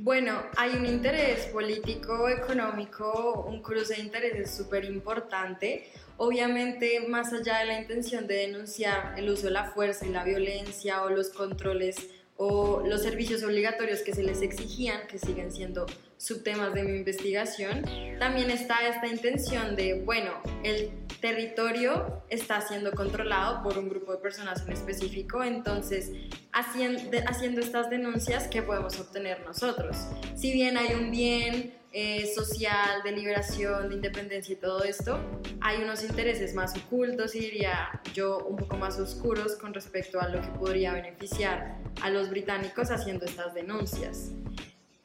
Bueno, 0.00 0.42
hay 0.57 0.76
un 0.76 0.87
interés 0.87 1.47
político, 1.47 2.28
económico, 2.28 3.45
un 3.49 3.61
cruce 3.62 3.97
de 3.97 4.02
intereses 4.02 4.50
súper 4.57 4.85
importante. 4.85 5.90
Obviamente, 6.18 7.00
más 7.09 7.33
allá 7.33 7.59
de 7.59 7.66
la 7.66 7.80
intención 7.80 8.26
de 8.26 8.35
denunciar 8.35 9.14
el 9.16 9.28
uso 9.28 9.47
de 9.47 9.52
la 9.52 9.64
fuerza 9.64 10.07
y 10.07 10.11
la 10.11 10.25
violencia 10.25 11.02
o 11.02 11.11
los 11.11 11.30
controles 11.30 11.97
o 12.37 12.85
los 12.87 13.02
servicios 13.02 13.42
obligatorios 13.42 14.00
que 14.02 14.14
se 14.14 14.23
les 14.23 14.40
exigían, 14.42 15.09
que 15.09 15.18
siguen 15.18 15.50
siendo 15.50 15.87
subtemas 16.16 16.73
de 16.75 16.85
mi 16.85 16.97
investigación, 16.99 17.85
también 18.21 18.50
está 18.50 18.87
esta 18.88 19.09
intención 19.09 19.75
de, 19.75 20.02
bueno, 20.04 20.30
el 20.62 20.90
territorio 21.20 22.22
está 22.28 22.60
siendo 22.60 22.92
controlado 22.92 23.62
por 23.62 23.78
un 23.78 23.88
grupo 23.88 24.12
de 24.12 24.18
personas 24.18 24.62
en 24.66 24.72
específico, 24.72 25.42
entonces 25.42 26.10
haciendo, 26.52 27.60
estas 27.60 27.90
denuncias, 27.90 28.48
¿qué 28.48 28.62
podemos 28.62 28.98
obtener 28.98 29.44
nosotros? 29.44 29.96
Si 30.37 30.52
bien 30.52 30.76
hay 30.76 30.94
un 30.94 31.10
bien 31.10 31.75
eh, 31.92 32.30
social, 32.34 33.02
de 33.02 33.12
liberación, 33.12 33.88
de 33.88 33.94
independencia 33.96 34.52
y 34.52 34.56
todo 34.56 34.84
esto, 34.84 35.18
hay 35.60 35.82
unos 35.82 36.02
intereses 36.04 36.54
más 36.54 36.76
ocultos 36.76 37.34
y 37.34 37.40
diría 37.40 38.00
yo 38.12 38.38
un 38.46 38.56
poco 38.56 38.76
más 38.76 38.98
oscuros 38.98 39.56
con 39.56 39.72
respecto 39.75 40.20
a 40.20 40.28
lo 40.28 40.40
que 40.40 40.48
podría 40.48 40.92
beneficiar 40.92 41.78
a 42.02 42.10
los 42.10 42.30
británicos 42.30 42.90
haciendo 42.90 43.25
estas 43.25 43.54
denuncias. 43.54 44.32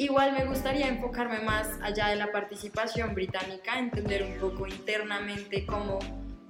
Igual 0.04 0.34
me 0.34 0.44
gustaría 0.44 0.90
enfocarme 0.90 1.40
más 1.40 1.80
allá 1.82 2.10
de 2.10 2.18
la 2.18 2.30
participación 2.30 3.16
británica, 3.16 3.80
entender 3.80 4.22
un 4.24 4.38
poco 4.38 4.68
internamente 4.68 5.66
cómo 5.66 6.00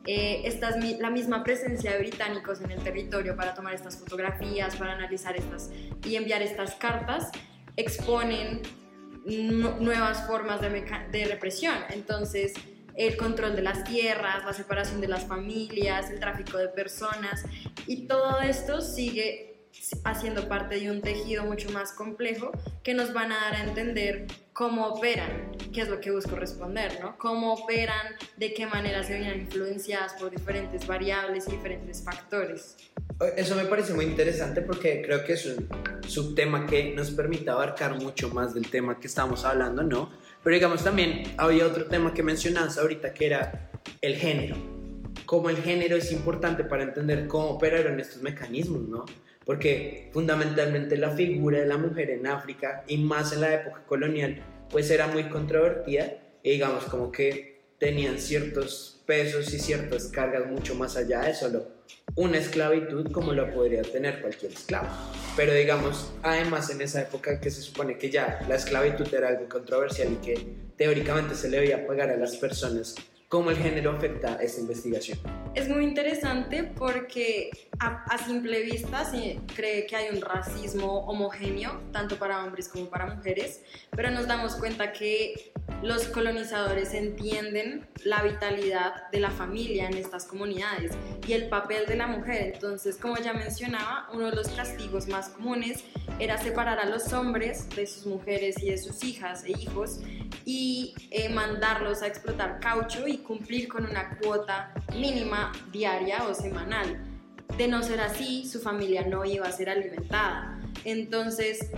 eh, 0.08 0.42
esta 0.46 0.70
es 0.70 1.00
la 1.00 1.12
misma 1.12 1.44
presencia 1.44 1.92
de 1.92 2.00
británicos 2.00 2.62
en 2.62 2.72
el 2.72 2.82
territorio 2.82 3.36
para 3.36 3.54
tomar 3.54 3.76
estas 3.76 4.00
fotografías, 4.00 4.76
para 4.76 4.94
analizar 4.94 5.38
estas 5.38 5.70
y 6.04 6.16
enviar 6.16 6.42
estas 6.42 6.74
cartas, 6.74 7.30
exponen 7.78 8.64
nuevas 9.24 10.26
formas 10.26 10.60
de, 10.60 10.70
de 11.12 11.26
represión. 11.26 11.76
Entonces, 11.92 12.54
el 12.96 13.16
control 13.18 13.56
de 13.56 13.62
las 13.62 13.84
tierras, 13.84 14.44
la 14.46 14.54
separación 14.54 15.00
de 15.00 15.10
las 15.10 15.28
familias, 15.28 16.10
el 16.10 16.20
tráfico 16.20 16.58
de 16.58 16.70
personas 16.70 17.46
y 17.86 18.08
todo 18.08 18.42
esto 18.42 18.82
sigue 18.82 19.53
haciendo 20.04 20.48
parte 20.48 20.80
de 20.80 20.92
un 20.92 21.02
tejido 21.02 21.44
mucho 21.44 21.70
más 21.72 21.92
complejo 21.92 22.52
que 22.84 22.94
nos 22.94 23.14
van 23.14 23.32
a 23.32 23.36
dar 23.36 23.56
a 23.56 23.64
entender 23.64 24.28
cómo 24.54 24.88
operan, 24.88 25.52
que 25.74 25.82
es 25.82 25.90
lo 25.90 26.00
que 26.00 26.12
busco 26.12 26.36
responder, 26.36 27.00
¿no? 27.02 27.18
Cómo 27.18 27.54
operan, 27.54 28.16
de 28.38 28.54
qué 28.54 28.68
manera 28.68 29.04
se 29.04 29.20
ven 29.20 29.42
influenciadas 29.42 30.14
por 30.14 30.30
diferentes 30.30 30.86
variables 30.86 31.48
y 31.48 31.52
diferentes 31.52 32.04
factores. 32.04 32.78
Eso 33.36 33.56
me 33.56 33.66
parece 33.66 33.94
muy 33.94 34.06
interesante 34.06 34.62
porque 34.62 35.02
creo 35.02 35.24
que 35.24 35.34
es 35.34 35.46
un 35.46 35.68
subtema 36.08 36.68
que 36.68 36.94
nos 36.94 37.12
permite 37.12 37.50
abarcar 37.50 37.96
mucho 37.96 38.30
más 38.30 38.54
del 38.54 38.70
tema 38.70 39.00
que 39.00 39.08
estamos 39.08 39.46
hablando, 39.46 39.84
¿no? 39.84 40.12
Pero 40.44 40.56
digamos 40.56 40.84
también 40.84 41.34
había 41.38 41.66
otro 41.66 41.86
tema 41.86 42.14
que 42.14 42.22
mencionabas 42.22 42.78
ahorita 42.78 43.14
que 43.14 43.26
era 43.26 43.72
el 44.02 44.16
género. 44.16 44.56
Cómo 45.26 45.50
el 45.50 45.58
género 45.58 45.96
es 45.96 46.12
importante 46.12 46.64
para 46.64 46.84
entender 46.84 47.28
cómo 47.28 47.52
operaron 47.52 48.00
estos 48.00 48.22
mecanismos, 48.22 48.82
¿no? 48.82 49.06
Porque 49.46 50.10
fundamentalmente 50.14 50.98
la 50.98 51.12
figura 51.12 51.60
de 51.60 51.66
la 51.66 51.78
mujer 51.78 52.10
en 52.10 52.28
África 52.28 52.84
y 52.88 52.98
más 52.98 53.34
en 53.34 53.42
la 53.42 53.54
época 53.54 53.84
colonial 53.86 54.42
pues 54.70 54.90
era 54.90 55.08
muy 55.08 55.26
controvertida 55.26 56.14
y 56.42 56.52
digamos 56.52 56.86
como 56.86 57.12
que 57.12 57.62
tenían 57.78 58.18
ciertos 58.18 59.02
pesos 59.06 59.54
y 59.54 59.60
ciertas 59.60 60.08
cargas 60.08 60.50
mucho 60.50 60.76
más 60.76 60.96
allá 60.96 61.22
de 61.22 61.34
solo 61.34 61.68
una 62.16 62.38
esclavitud 62.38 63.12
como 63.12 63.34
lo 63.34 63.52
podría 63.54 63.82
tener 63.82 64.22
cualquier 64.22 64.52
esclavo. 64.52 64.88
Pero 65.36 65.54
digamos, 65.54 66.12
además 66.22 66.70
en 66.70 66.82
esa 66.82 67.02
época 67.02 67.40
que 67.40 67.50
se 67.50 67.62
supone 67.62 67.98
que 67.98 68.10
ya 68.12 68.40
la 68.48 68.56
esclavitud 68.56 69.12
era 69.14 69.30
algo 69.30 69.50
controversial 69.50 70.12
y 70.14 70.16
que 70.18 70.48
teóricamente 70.78 71.36
se 71.36 71.50
le 71.50 71.58
debía 71.58 71.88
pagar 71.88 72.10
a 72.12 72.18
las 72.18 72.36
personas 72.36 72.96
cómo 73.34 73.50
el 73.50 73.58
género 73.58 73.90
afecta 73.90 74.36
esta 74.36 74.62
investigación. 74.62 75.18
Es 75.56 75.68
muy 75.68 75.84
interesante 75.84 76.64
porque 76.64 77.50
a, 77.80 78.16
simple 78.20 78.62
vista 78.62 79.06
se 79.06 79.40
cree 79.56 79.88
que 79.88 79.96
hay 79.96 80.16
un 80.16 80.22
racismo 80.22 81.00
homogéneo, 81.08 81.82
tanto 81.92 82.18
para 82.18 82.44
hombres 82.44 82.70
como 82.70 82.92
para 82.92 83.08
mujeres, 83.08 83.64
pero 83.90 84.12
nos 84.12 84.28
damos 84.28 84.54
cuenta 84.58 84.92
que 84.92 85.52
los 85.82 86.04
colonizadores 86.10 86.94
entienden 86.94 87.88
la 88.04 88.22
vitalidad 88.22 89.10
de 89.12 89.20
la 89.20 89.32
familia 89.32 89.88
en 89.88 89.98
estas 89.98 90.26
comunidades 90.26 90.92
y 91.28 91.34
el 91.34 91.50
papel 91.50 91.88
de 91.88 91.96
la 91.96 92.06
mujer. 92.06 92.52
Entonces, 92.54 92.98
como 92.98 93.18
ya 93.18 93.34
mencionaba, 93.34 94.10
uno 94.14 94.30
de 94.30 94.36
los 94.36 94.50
castigos 94.50 95.08
más 95.08 95.30
comunes 95.30 95.84
era 96.20 96.38
separar 96.38 96.78
a 96.78 96.86
los 96.86 97.12
hombres 97.14 97.68
de 97.76 97.88
sus 97.88 98.06
mujeres 98.06 98.62
y 98.62 98.70
de 98.70 98.78
sus 98.78 99.04
hijas 99.04 99.44
e 99.44 99.52
hijos 99.52 100.02
y 100.46 100.94
eh, 101.12 101.30
mandarlos 101.30 102.02
a 102.02 102.08
explotar 102.08 102.60
caucho 102.60 103.08
y 103.08 103.18
cumplir 103.24 103.68
con 103.68 103.86
una 103.86 104.18
cuota 104.18 104.74
mínima 104.94 105.52
diaria 105.72 106.24
o 106.28 106.34
semanal. 106.34 107.04
De 107.58 107.68
no 107.68 107.84
ser 107.84 108.02
así, 108.02 108.48
su 108.48 108.60
familia 108.60 109.06
no 109.08 109.26
iba 109.26 109.48
a 109.48 109.52
ser 109.52 109.70
alimentada. 109.70 110.60
Entonces, 110.86 111.70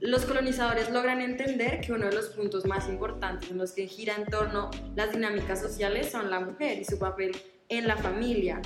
los 0.00 0.24
colonizadores 0.24 0.90
logran 0.90 1.20
entender 1.20 1.80
que 1.80 1.92
uno 1.92 2.06
de 2.06 2.14
los 2.14 2.26
puntos 2.26 2.64
más 2.66 2.88
importantes 2.88 3.50
en 3.50 3.58
los 3.58 3.72
que 3.72 3.86
gira 3.86 4.14
en 4.14 4.26
torno 4.26 4.70
las 4.94 5.12
dinámicas 5.12 5.60
sociales 5.60 6.10
son 6.10 6.30
la 6.30 6.40
mujer 6.40 6.78
y 6.78 6.84
su 6.84 6.98
papel 6.98 7.36
en 7.68 7.86
la 7.86 7.96
familia. 7.96 8.62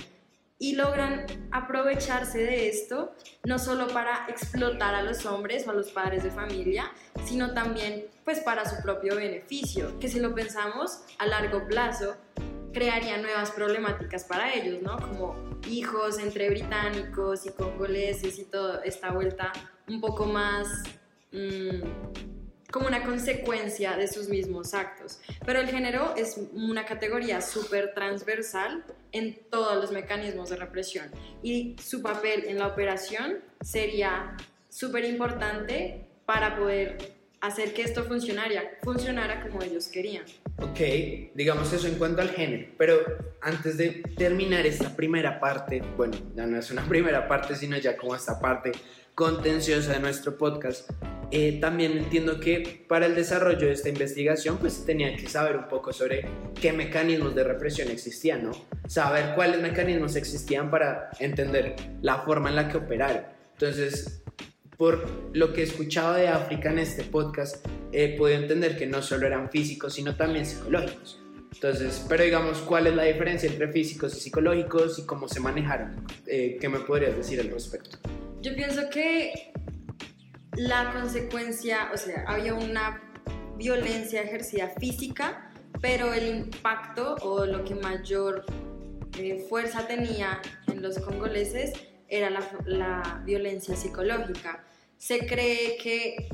Y 0.62 0.76
logran 0.76 1.26
aprovecharse 1.50 2.38
de 2.38 2.68
esto 2.68 3.14
no 3.44 3.58
solo 3.58 3.88
para 3.88 4.26
explotar 4.28 4.94
a 4.94 5.02
los 5.02 5.26
hombres 5.26 5.66
o 5.66 5.70
a 5.70 5.74
los 5.74 5.90
padres 5.90 6.22
de 6.22 6.30
familia, 6.30 6.92
sino 7.24 7.52
también 7.52 8.06
pues 8.24 8.40
para 8.40 8.64
su 8.64 8.80
propio 8.82 9.16
beneficio, 9.16 9.98
que 9.98 10.08
si 10.08 10.20
lo 10.20 10.34
pensamos 10.34 11.00
a 11.18 11.26
largo 11.26 11.66
plazo 11.66 12.16
crearía 12.72 13.18
nuevas 13.18 13.50
problemáticas 13.50 14.24
para 14.24 14.54
ellos, 14.54 14.80
¿no? 14.82 14.96
Como 14.98 15.34
hijos 15.68 16.18
entre 16.18 16.48
británicos 16.48 17.44
y 17.44 17.50
congoleses 17.50 18.38
y 18.38 18.44
toda 18.44 18.82
esta 18.84 19.10
vuelta 19.10 19.52
un 19.88 20.00
poco 20.00 20.24
más 20.24 20.68
Mm, 21.32 21.80
como 22.70 22.86
una 22.86 23.02
consecuencia 23.04 23.96
de 23.96 24.06
sus 24.06 24.28
mismos 24.28 24.74
actos. 24.74 25.20
Pero 25.44 25.60
el 25.60 25.68
género 25.68 26.14
es 26.16 26.38
una 26.52 26.84
categoría 26.84 27.40
súper 27.40 27.92
transversal 27.94 28.84
en 29.12 29.38
todos 29.50 29.76
los 29.76 29.92
mecanismos 29.92 30.50
de 30.50 30.56
represión 30.56 31.10
y 31.42 31.76
su 31.82 32.02
papel 32.02 32.44
en 32.46 32.58
la 32.58 32.66
operación 32.66 33.38
sería 33.60 34.36
súper 34.68 35.04
importante 35.04 36.06
para 36.24 36.56
poder 36.56 36.96
hacer 37.42 37.74
que 37.74 37.82
esto 37.82 38.04
funcionara, 38.04 38.62
funcionara 38.82 39.42
como 39.42 39.62
ellos 39.62 39.88
querían. 39.88 40.24
Ok, 40.58 40.78
digamos 41.34 41.72
eso 41.72 41.88
en 41.88 41.96
cuanto 41.96 42.22
al 42.22 42.30
género, 42.30 42.68
pero 42.78 42.98
antes 43.40 43.76
de 43.76 44.02
terminar 44.16 44.64
esta 44.64 44.94
primera 44.94 45.40
parte, 45.40 45.82
bueno, 45.96 46.16
ya 46.36 46.46
no 46.46 46.58
es 46.58 46.70
una 46.70 46.84
primera 46.88 47.26
parte, 47.26 47.56
sino 47.56 47.76
ya 47.78 47.96
como 47.96 48.14
esta 48.14 48.38
parte 48.38 48.72
contenciosa 49.14 49.92
de 49.92 50.00
nuestro 50.00 50.38
podcast, 50.38 50.88
eh, 51.34 51.58
también 51.62 51.96
entiendo 51.96 52.38
que 52.40 52.84
para 52.86 53.06
el 53.06 53.14
desarrollo 53.14 53.66
de 53.66 53.72
esta 53.72 53.88
investigación 53.88 54.58
pues 54.58 54.84
tenía 54.84 55.16
que 55.16 55.26
saber 55.30 55.56
un 55.56 55.66
poco 55.66 55.90
sobre 55.90 56.26
qué 56.60 56.74
mecanismos 56.74 57.34
de 57.34 57.42
represión 57.42 57.90
existían, 57.90 58.44
¿no? 58.44 58.52
Saber 58.86 59.34
cuáles 59.34 59.62
mecanismos 59.62 60.14
existían 60.14 60.70
para 60.70 61.08
entender 61.20 61.74
la 62.02 62.18
forma 62.18 62.50
en 62.50 62.56
la 62.56 62.68
que 62.68 62.76
operaron. 62.76 63.22
Entonces, 63.54 64.22
por 64.76 65.08
lo 65.32 65.54
que 65.54 65.62
he 65.62 65.64
escuchado 65.64 66.14
de 66.14 66.28
África 66.28 66.70
en 66.70 66.80
este 66.80 67.02
podcast, 67.02 67.66
he 67.92 68.14
podido 68.18 68.38
entender 68.38 68.76
que 68.76 68.86
no 68.86 69.00
solo 69.00 69.26
eran 69.26 69.50
físicos, 69.50 69.94
sino 69.94 70.16
también 70.16 70.44
psicológicos. 70.44 71.18
Entonces, 71.54 72.04
pero 72.10 72.24
digamos, 72.24 72.58
¿cuál 72.58 72.88
es 72.88 72.94
la 72.94 73.04
diferencia 73.04 73.48
entre 73.48 73.72
físicos 73.72 74.14
y 74.18 74.20
psicológicos 74.20 74.98
y 74.98 75.06
cómo 75.06 75.28
se 75.28 75.40
manejaron? 75.40 76.04
Eh, 76.26 76.58
¿Qué 76.60 76.68
me 76.68 76.80
podrías 76.80 77.16
decir 77.16 77.40
al 77.40 77.48
respecto? 77.48 77.96
Yo 78.42 78.54
pienso 78.54 78.82
que 78.90 79.52
la 80.56 80.92
consecuencia, 80.92 81.90
o 81.92 81.96
sea, 81.96 82.24
había 82.26 82.54
una 82.54 83.00
violencia 83.56 84.22
ejercida 84.22 84.68
física, 84.68 85.50
pero 85.80 86.12
el 86.12 86.26
impacto 86.28 87.16
o 87.22 87.46
lo 87.46 87.64
que 87.64 87.74
mayor 87.74 88.44
eh, 89.18 89.44
fuerza 89.48 89.86
tenía 89.86 90.40
en 90.68 90.82
los 90.82 90.98
congoleses 90.98 91.72
era 92.08 92.30
la, 92.30 93.22
violencia 93.24 93.74
psicológica. 93.74 94.64
Se 94.98 95.26
cree 95.26 95.78
que 95.78 96.28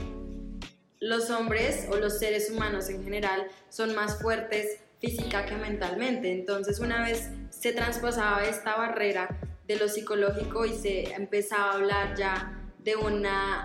los 1.00 1.30
hombres 1.30 1.86
o 1.90 1.96
los 1.96 2.18
seres 2.18 2.50
humanos 2.50 2.88
en 2.88 3.04
general 3.04 3.46
son 3.68 3.94
más 3.94 4.20
fuertes 4.20 4.80
física 5.00 5.46
que 5.46 5.54
mentalmente. 5.54 6.32
Entonces, 6.32 6.80
una 6.80 7.02
vez 7.02 7.30
se 7.50 7.72
traspasaba 7.72 8.44
esta 8.44 8.76
barrera 8.76 9.28
de 9.68 9.76
lo 9.76 9.88
psicológico 9.88 10.66
y 10.66 10.74
se 10.74 11.12
empezaba 11.12 11.70
a 11.70 11.74
hablar 11.74 12.16
ya 12.16 12.58
de 12.80 12.96
una, 12.96 13.64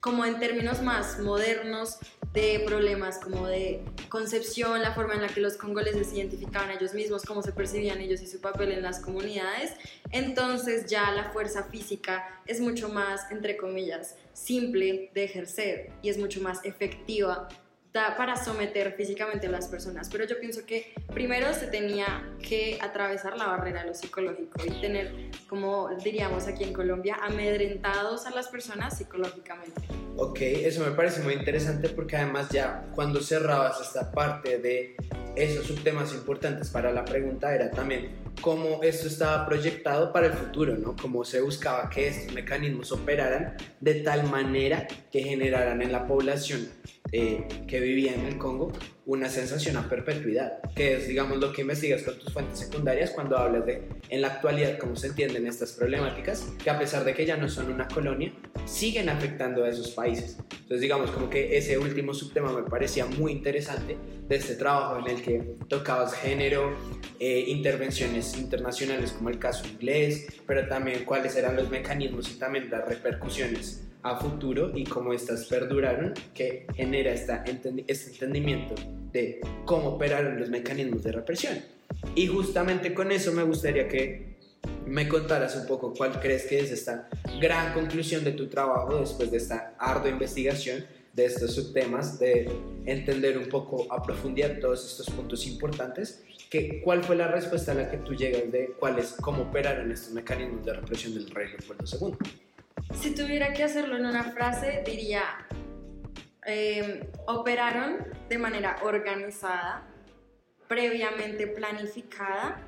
como 0.00 0.24
en 0.24 0.38
términos 0.38 0.82
más 0.82 1.18
modernos, 1.18 1.98
de 2.32 2.62
problemas 2.66 3.18
como 3.18 3.46
de 3.46 3.80
concepción, 4.08 4.82
la 4.82 4.94
forma 4.94 5.14
en 5.14 5.22
la 5.22 5.28
que 5.28 5.40
los 5.40 5.56
congoleses 5.56 6.08
se 6.08 6.16
identificaban 6.16 6.70
a 6.70 6.74
ellos 6.74 6.94
mismos, 6.94 7.24
cómo 7.24 7.42
se 7.42 7.52
percibían 7.52 8.00
ellos 8.00 8.20
y 8.20 8.26
su 8.26 8.40
papel 8.40 8.72
en 8.72 8.82
las 8.82 9.00
comunidades, 9.00 9.72
entonces 10.10 10.86
ya 10.86 11.10
la 11.12 11.30
fuerza 11.30 11.64
física 11.64 12.42
es 12.46 12.60
mucho 12.60 12.90
más, 12.90 13.30
entre 13.30 13.56
comillas, 13.56 14.16
simple 14.34 15.10
de 15.14 15.24
ejercer 15.24 15.90
y 16.02 16.10
es 16.10 16.18
mucho 16.18 16.40
más 16.40 16.64
efectiva 16.64 17.48
para 17.92 18.36
someter 18.36 18.92
físicamente 18.92 19.46
a 19.46 19.50
las 19.50 19.68
personas. 19.68 20.08
Pero 20.10 20.24
yo 20.26 20.38
pienso 20.38 20.64
que 20.66 20.92
primero 21.12 21.52
se 21.54 21.66
tenía 21.66 22.30
que 22.40 22.78
atravesar 22.80 23.36
la 23.36 23.46
barrera 23.46 23.82
de 23.82 23.88
lo 23.88 23.94
psicológico 23.94 24.60
y 24.64 24.80
tener, 24.80 25.30
como 25.48 25.88
diríamos 26.04 26.46
aquí 26.46 26.64
en 26.64 26.72
Colombia, 26.72 27.16
amedrentados 27.22 28.26
a 28.26 28.30
las 28.30 28.48
personas 28.48 28.98
psicológicamente. 28.98 29.82
Ok, 30.16 30.40
eso 30.40 30.84
me 30.84 30.90
parece 30.92 31.22
muy 31.22 31.34
interesante 31.34 31.88
porque 31.88 32.16
además 32.16 32.48
ya 32.50 32.84
cuando 32.94 33.20
cerrabas 33.20 33.80
esta 33.80 34.10
parte 34.10 34.58
de 34.58 34.96
esos 35.36 35.66
subtemas 35.66 36.12
importantes 36.12 36.70
para 36.70 36.90
la 36.90 37.04
pregunta 37.04 37.54
era 37.54 37.70
también 37.70 38.10
cómo 38.40 38.82
esto 38.82 39.06
estaba 39.06 39.46
proyectado 39.46 40.12
para 40.12 40.26
el 40.26 40.32
futuro, 40.32 40.76
¿no? 40.76 40.96
Cómo 41.00 41.24
se 41.24 41.40
buscaba 41.40 41.88
que 41.88 42.08
estos 42.08 42.34
mecanismos 42.34 42.90
operaran 42.90 43.56
de 43.80 43.94
tal 43.96 44.24
manera 44.24 44.86
que 45.12 45.22
generaran 45.22 45.82
en 45.82 45.92
la 45.92 46.06
población 46.06 46.68
eh, 47.12 47.46
que 47.66 47.80
vivía 47.80 48.14
en 48.14 48.26
el 48.26 48.38
Congo 48.38 48.72
una 49.06 49.30
sensación 49.30 49.78
a 49.78 49.88
perpetuidad, 49.88 50.60
que 50.76 50.96
es, 50.96 51.08
digamos, 51.08 51.38
lo 51.38 51.50
que 51.52 51.62
investigas 51.62 52.02
con 52.02 52.18
tus 52.18 52.30
fuentes 52.30 52.58
secundarias 52.58 53.10
cuando 53.12 53.38
hablas 53.38 53.64
de, 53.64 53.88
en 54.10 54.20
la 54.20 54.28
actualidad, 54.28 54.76
cómo 54.78 54.96
se 54.96 55.06
entienden 55.06 55.46
estas 55.46 55.72
problemáticas, 55.72 56.52
que 56.62 56.68
a 56.68 56.78
pesar 56.78 57.04
de 57.04 57.14
que 57.14 57.24
ya 57.24 57.38
no 57.38 57.48
son 57.48 57.72
una 57.72 57.88
colonia, 57.88 58.34
siguen 58.66 59.08
afectando 59.08 59.64
a 59.64 59.70
esos 59.70 59.92
países. 59.92 60.36
Entonces, 60.50 60.82
digamos, 60.82 61.10
como 61.10 61.30
que 61.30 61.56
ese 61.56 61.78
último 61.78 62.12
subtema 62.12 62.52
me 62.52 62.68
parecía 62.68 63.06
muy 63.06 63.32
interesante 63.32 63.96
de 64.28 64.36
este 64.36 64.56
trabajo 64.56 64.98
en 64.98 65.16
el 65.16 65.22
que 65.22 65.54
tocabas 65.68 66.12
género, 66.12 66.76
eh, 67.18 67.44
intervenciones 67.46 68.36
internacionales 68.36 69.12
como 69.12 69.30
el 69.30 69.38
caso 69.38 69.66
inglés, 69.66 70.26
pero 70.46 70.68
también 70.68 71.06
cuáles 71.06 71.34
eran 71.36 71.56
los 71.56 71.70
mecanismos 71.70 72.30
y 72.30 72.34
también 72.34 72.68
las 72.68 72.86
repercusiones 72.86 73.87
a 74.02 74.16
futuro 74.16 74.72
y 74.76 74.84
cómo 74.84 75.12
estas 75.12 75.46
perduraron, 75.46 76.14
que 76.34 76.66
genera 76.74 77.12
esta 77.12 77.44
este 77.86 78.10
entendimiento 78.10 78.74
de 79.12 79.40
cómo 79.64 79.90
operaron 79.90 80.38
los 80.38 80.50
mecanismos 80.50 81.02
de 81.02 81.12
represión. 81.12 81.58
Y 82.14 82.26
justamente 82.26 82.94
con 82.94 83.10
eso 83.10 83.32
me 83.32 83.42
gustaría 83.42 83.88
que 83.88 84.36
me 84.86 85.08
contaras 85.08 85.56
un 85.56 85.66
poco 85.66 85.92
cuál 85.94 86.20
crees 86.20 86.46
que 86.46 86.60
es 86.60 86.70
esta 86.70 87.08
gran 87.40 87.74
conclusión 87.74 88.24
de 88.24 88.32
tu 88.32 88.48
trabajo 88.48 89.00
después 89.00 89.30
de 89.30 89.36
esta 89.36 89.74
ardua 89.78 90.10
investigación 90.10 90.84
de 91.18 91.24
estos 91.24 91.54
subtemas, 91.54 92.18
de 92.20 92.48
entender 92.86 93.36
un 93.38 93.48
poco 93.48 93.92
a 93.92 94.00
profundidad 94.02 94.60
todos 94.60 94.86
estos 94.86 95.10
puntos 95.14 95.46
importantes, 95.48 96.22
que, 96.48 96.80
¿cuál 96.80 97.02
fue 97.02 97.16
la 97.16 97.26
respuesta 97.26 97.72
a 97.72 97.74
la 97.74 97.90
que 97.90 97.98
tú 97.98 98.14
llegas 98.14 98.50
de 98.52 98.72
cuáles, 98.78 99.16
cómo 99.20 99.42
operaron 99.42 99.90
estos 99.90 100.12
mecanismos 100.12 100.64
de 100.64 100.74
represión 100.74 101.14
del 101.14 101.28
rey 101.30 101.48
Leopoldo 101.48 101.84
II? 101.84 102.47
Si 102.94 103.14
tuviera 103.14 103.52
que 103.52 103.64
hacerlo 103.64 103.96
en 103.96 104.06
una 104.06 104.24
frase, 104.24 104.82
diría, 104.84 105.22
eh, 106.46 107.10
operaron 107.26 107.98
de 108.28 108.38
manera 108.38 108.76
organizada, 108.82 109.86
previamente 110.66 111.46
planificada 111.46 112.60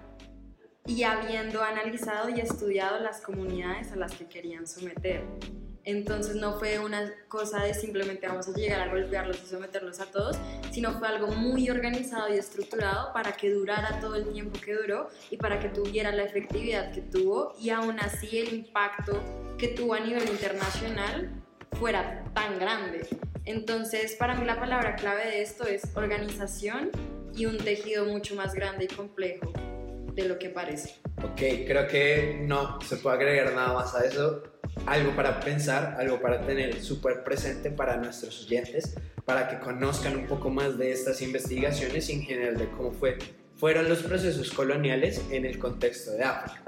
y 0.86 1.02
habiendo 1.02 1.62
analizado 1.62 2.28
y 2.28 2.40
estudiado 2.40 3.00
las 3.00 3.20
comunidades 3.20 3.92
a 3.92 3.96
las 3.96 4.12
que 4.12 4.26
querían 4.26 4.66
someter. 4.66 5.22
Entonces 5.90 6.36
no 6.36 6.56
fue 6.56 6.78
una 6.78 7.12
cosa 7.26 7.64
de 7.64 7.74
simplemente 7.74 8.28
vamos 8.28 8.48
a 8.48 8.52
llegar 8.52 8.80
a 8.80 8.88
golpearlos 8.88 9.42
y 9.42 9.46
someterlos 9.46 9.98
a 9.98 10.06
todos, 10.06 10.36
sino 10.70 10.96
fue 10.98 11.08
algo 11.08 11.26
muy 11.28 11.68
organizado 11.68 12.32
y 12.32 12.38
estructurado 12.38 13.12
para 13.12 13.32
que 13.32 13.50
durara 13.50 13.98
todo 14.00 14.14
el 14.14 14.32
tiempo 14.32 14.60
que 14.60 14.74
duró 14.74 15.08
y 15.30 15.36
para 15.36 15.58
que 15.58 15.68
tuviera 15.68 16.12
la 16.12 16.22
efectividad 16.22 16.92
que 16.92 17.00
tuvo 17.00 17.56
y 17.60 17.70
aún 17.70 17.98
así 17.98 18.38
el 18.38 18.54
impacto 18.54 19.20
que 19.58 19.68
tuvo 19.68 19.94
a 19.94 20.00
nivel 20.00 20.28
internacional 20.28 21.30
fuera 21.72 22.22
tan 22.34 22.60
grande. 22.60 23.06
Entonces 23.44 24.14
para 24.14 24.36
mí 24.36 24.44
la 24.44 24.60
palabra 24.60 24.94
clave 24.94 25.26
de 25.26 25.42
esto 25.42 25.66
es 25.66 25.82
organización 25.96 26.92
y 27.34 27.46
un 27.46 27.58
tejido 27.58 28.04
mucho 28.04 28.36
más 28.36 28.54
grande 28.54 28.84
y 28.84 28.94
complejo 28.94 29.52
de 30.14 30.28
lo 30.28 30.38
que 30.38 30.50
parece. 30.50 31.00
Ok, 31.24 31.66
creo 31.66 31.88
que 31.88 32.38
no 32.42 32.80
se 32.80 32.96
puede 32.96 33.16
agregar 33.16 33.54
nada 33.54 33.72
más 33.72 33.94
a 33.96 34.04
eso 34.04 34.42
algo 34.86 35.14
para 35.14 35.40
pensar, 35.40 35.96
algo 35.98 36.20
para 36.20 36.46
tener 36.46 36.80
súper 36.82 37.22
presente 37.24 37.70
para 37.70 37.96
nuestros 37.96 38.44
oyentes, 38.44 38.96
para 39.24 39.48
que 39.48 39.58
conozcan 39.58 40.16
un 40.16 40.26
poco 40.26 40.50
más 40.50 40.78
de 40.78 40.92
estas 40.92 41.22
investigaciones 41.22 42.08
y 42.08 42.14
en 42.14 42.22
general 42.22 42.56
de 42.56 42.68
cómo 42.70 42.92
fue, 42.92 43.18
fueron 43.56 43.88
los 43.88 44.02
procesos 44.02 44.50
coloniales 44.50 45.22
en 45.30 45.44
el 45.44 45.58
contexto 45.58 46.12
de 46.12 46.24
África. 46.24 46.62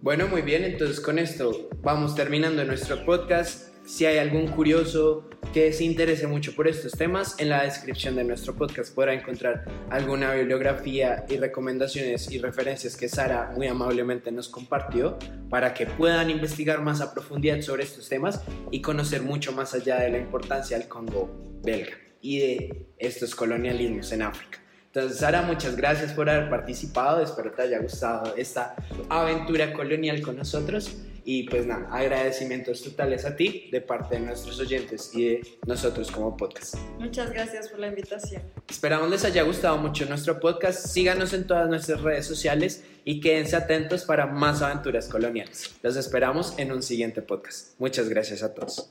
Bueno, 0.00 0.28
muy 0.28 0.42
bien, 0.42 0.64
entonces 0.64 1.00
con 1.00 1.18
esto 1.18 1.70
vamos 1.80 2.14
terminando 2.14 2.62
nuestro 2.64 3.04
podcast. 3.06 3.74
Si 3.86 4.04
hay 4.04 4.18
algún 4.18 4.48
curioso 4.48 5.30
que 5.54 5.72
se 5.72 5.84
interese 5.84 6.26
mucho 6.26 6.52
por 6.56 6.66
estos 6.66 6.90
temas, 6.90 7.36
en 7.38 7.48
la 7.48 7.62
descripción 7.62 8.16
de 8.16 8.24
nuestro 8.24 8.56
podcast 8.56 8.92
podrá 8.92 9.14
encontrar 9.14 9.64
alguna 9.88 10.34
bibliografía 10.34 11.24
y 11.28 11.36
recomendaciones 11.36 12.28
y 12.32 12.40
referencias 12.40 12.96
que 12.96 13.08
Sara 13.08 13.52
muy 13.54 13.68
amablemente 13.68 14.32
nos 14.32 14.48
compartió 14.48 15.16
para 15.48 15.72
que 15.72 15.86
puedan 15.86 16.28
investigar 16.28 16.82
más 16.82 17.00
a 17.00 17.14
profundidad 17.14 17.60
sobre 17.60 17.84
estos 17.84 18.08
temas 18.08 18.40
y 18.72 18.82
conocer 18.82 19.22
mucho 19.22 19.52
más 19.52 19.74
allá 19.74 20.00
de 20.00 20.10
la 20.10 20.18
importancia 20.18 20.76
del 20.76 20.88
Congo 20.88 21.30
belga 21.62 21.92
y 22.20 22.40
de 22.40 22.86
estos 22.98 23.36
colonialismos 23.36 24.10
en 24.10 24.22
África. 24.22 24.58
Entonces, 24.86 25.18
Sara, 25.20 25.42
muchas 25.42 25.76
gracias 25.76 26.12
por 26.14 26.28
haber 26.28 26.50
participado. 26.50 27.22
Espero 27.22 27.52
te 27.52 27.62
haya 27.62 27.78
gustado 27.78 28.34
esta 28.36 28.74
aventura 29.08 29.72
colonial 29.72 30.20
con 30.20 30.34
nosotros. 30.34 30.96
Y 31.24 31.44
pues 31.48 31.66
nada, 31.66 31.88
agradecimientos 31.90 32.82
totales 32.82 33.24
a 33.24 33.34
ti 33.34 33.68
de 33.72 33.80
parte 33.80 34.16
de 34.16 34.20
nuestros 34.20 34.60
oyentes 34.60 35.10
y 35.14 35.24
de 35.24 35.58
nosotros 35.66 36.10
como 36.10 36.36
podcast. 36.36 36.76
Muchas 36.98 37.30
gracias 37.30 37.68
por 37.68 37.78
la 37.78 37.88
invitación. 37.88 38.42
Esperamos 38.68 39.08
les 39.10 39.24
haya 39.24 39.42
gustado 39.42 39.78
mucho 39.78 40.04
nuestro 40.06 40.38
podcast. 40.38 40.86
Síganos 40.86 41.32
en 41.32 41.46
todas 41.46 41.68
nuestras 41.68 42.02
redes 42.02 42.26
sociales 42.26 42.84
y 43.04 43.20
quédense 43.20 43.56
atentos 43.56 44.04
para 44.04 44.26
más 44.26 44.62
aventuras 44.62 45.08
coloniales. 45.08 45.74
Los 45.82 45.96
esperamos 45.96 46.54
en 46.58 46.72
un 46.72 46.82
siguiente 46.82 47.22
podcast. 47.22 47.78
Muchas 47.78 48.08
gracias 48.08 48.42
a 48.42 48.52
todos. 48.52 48.90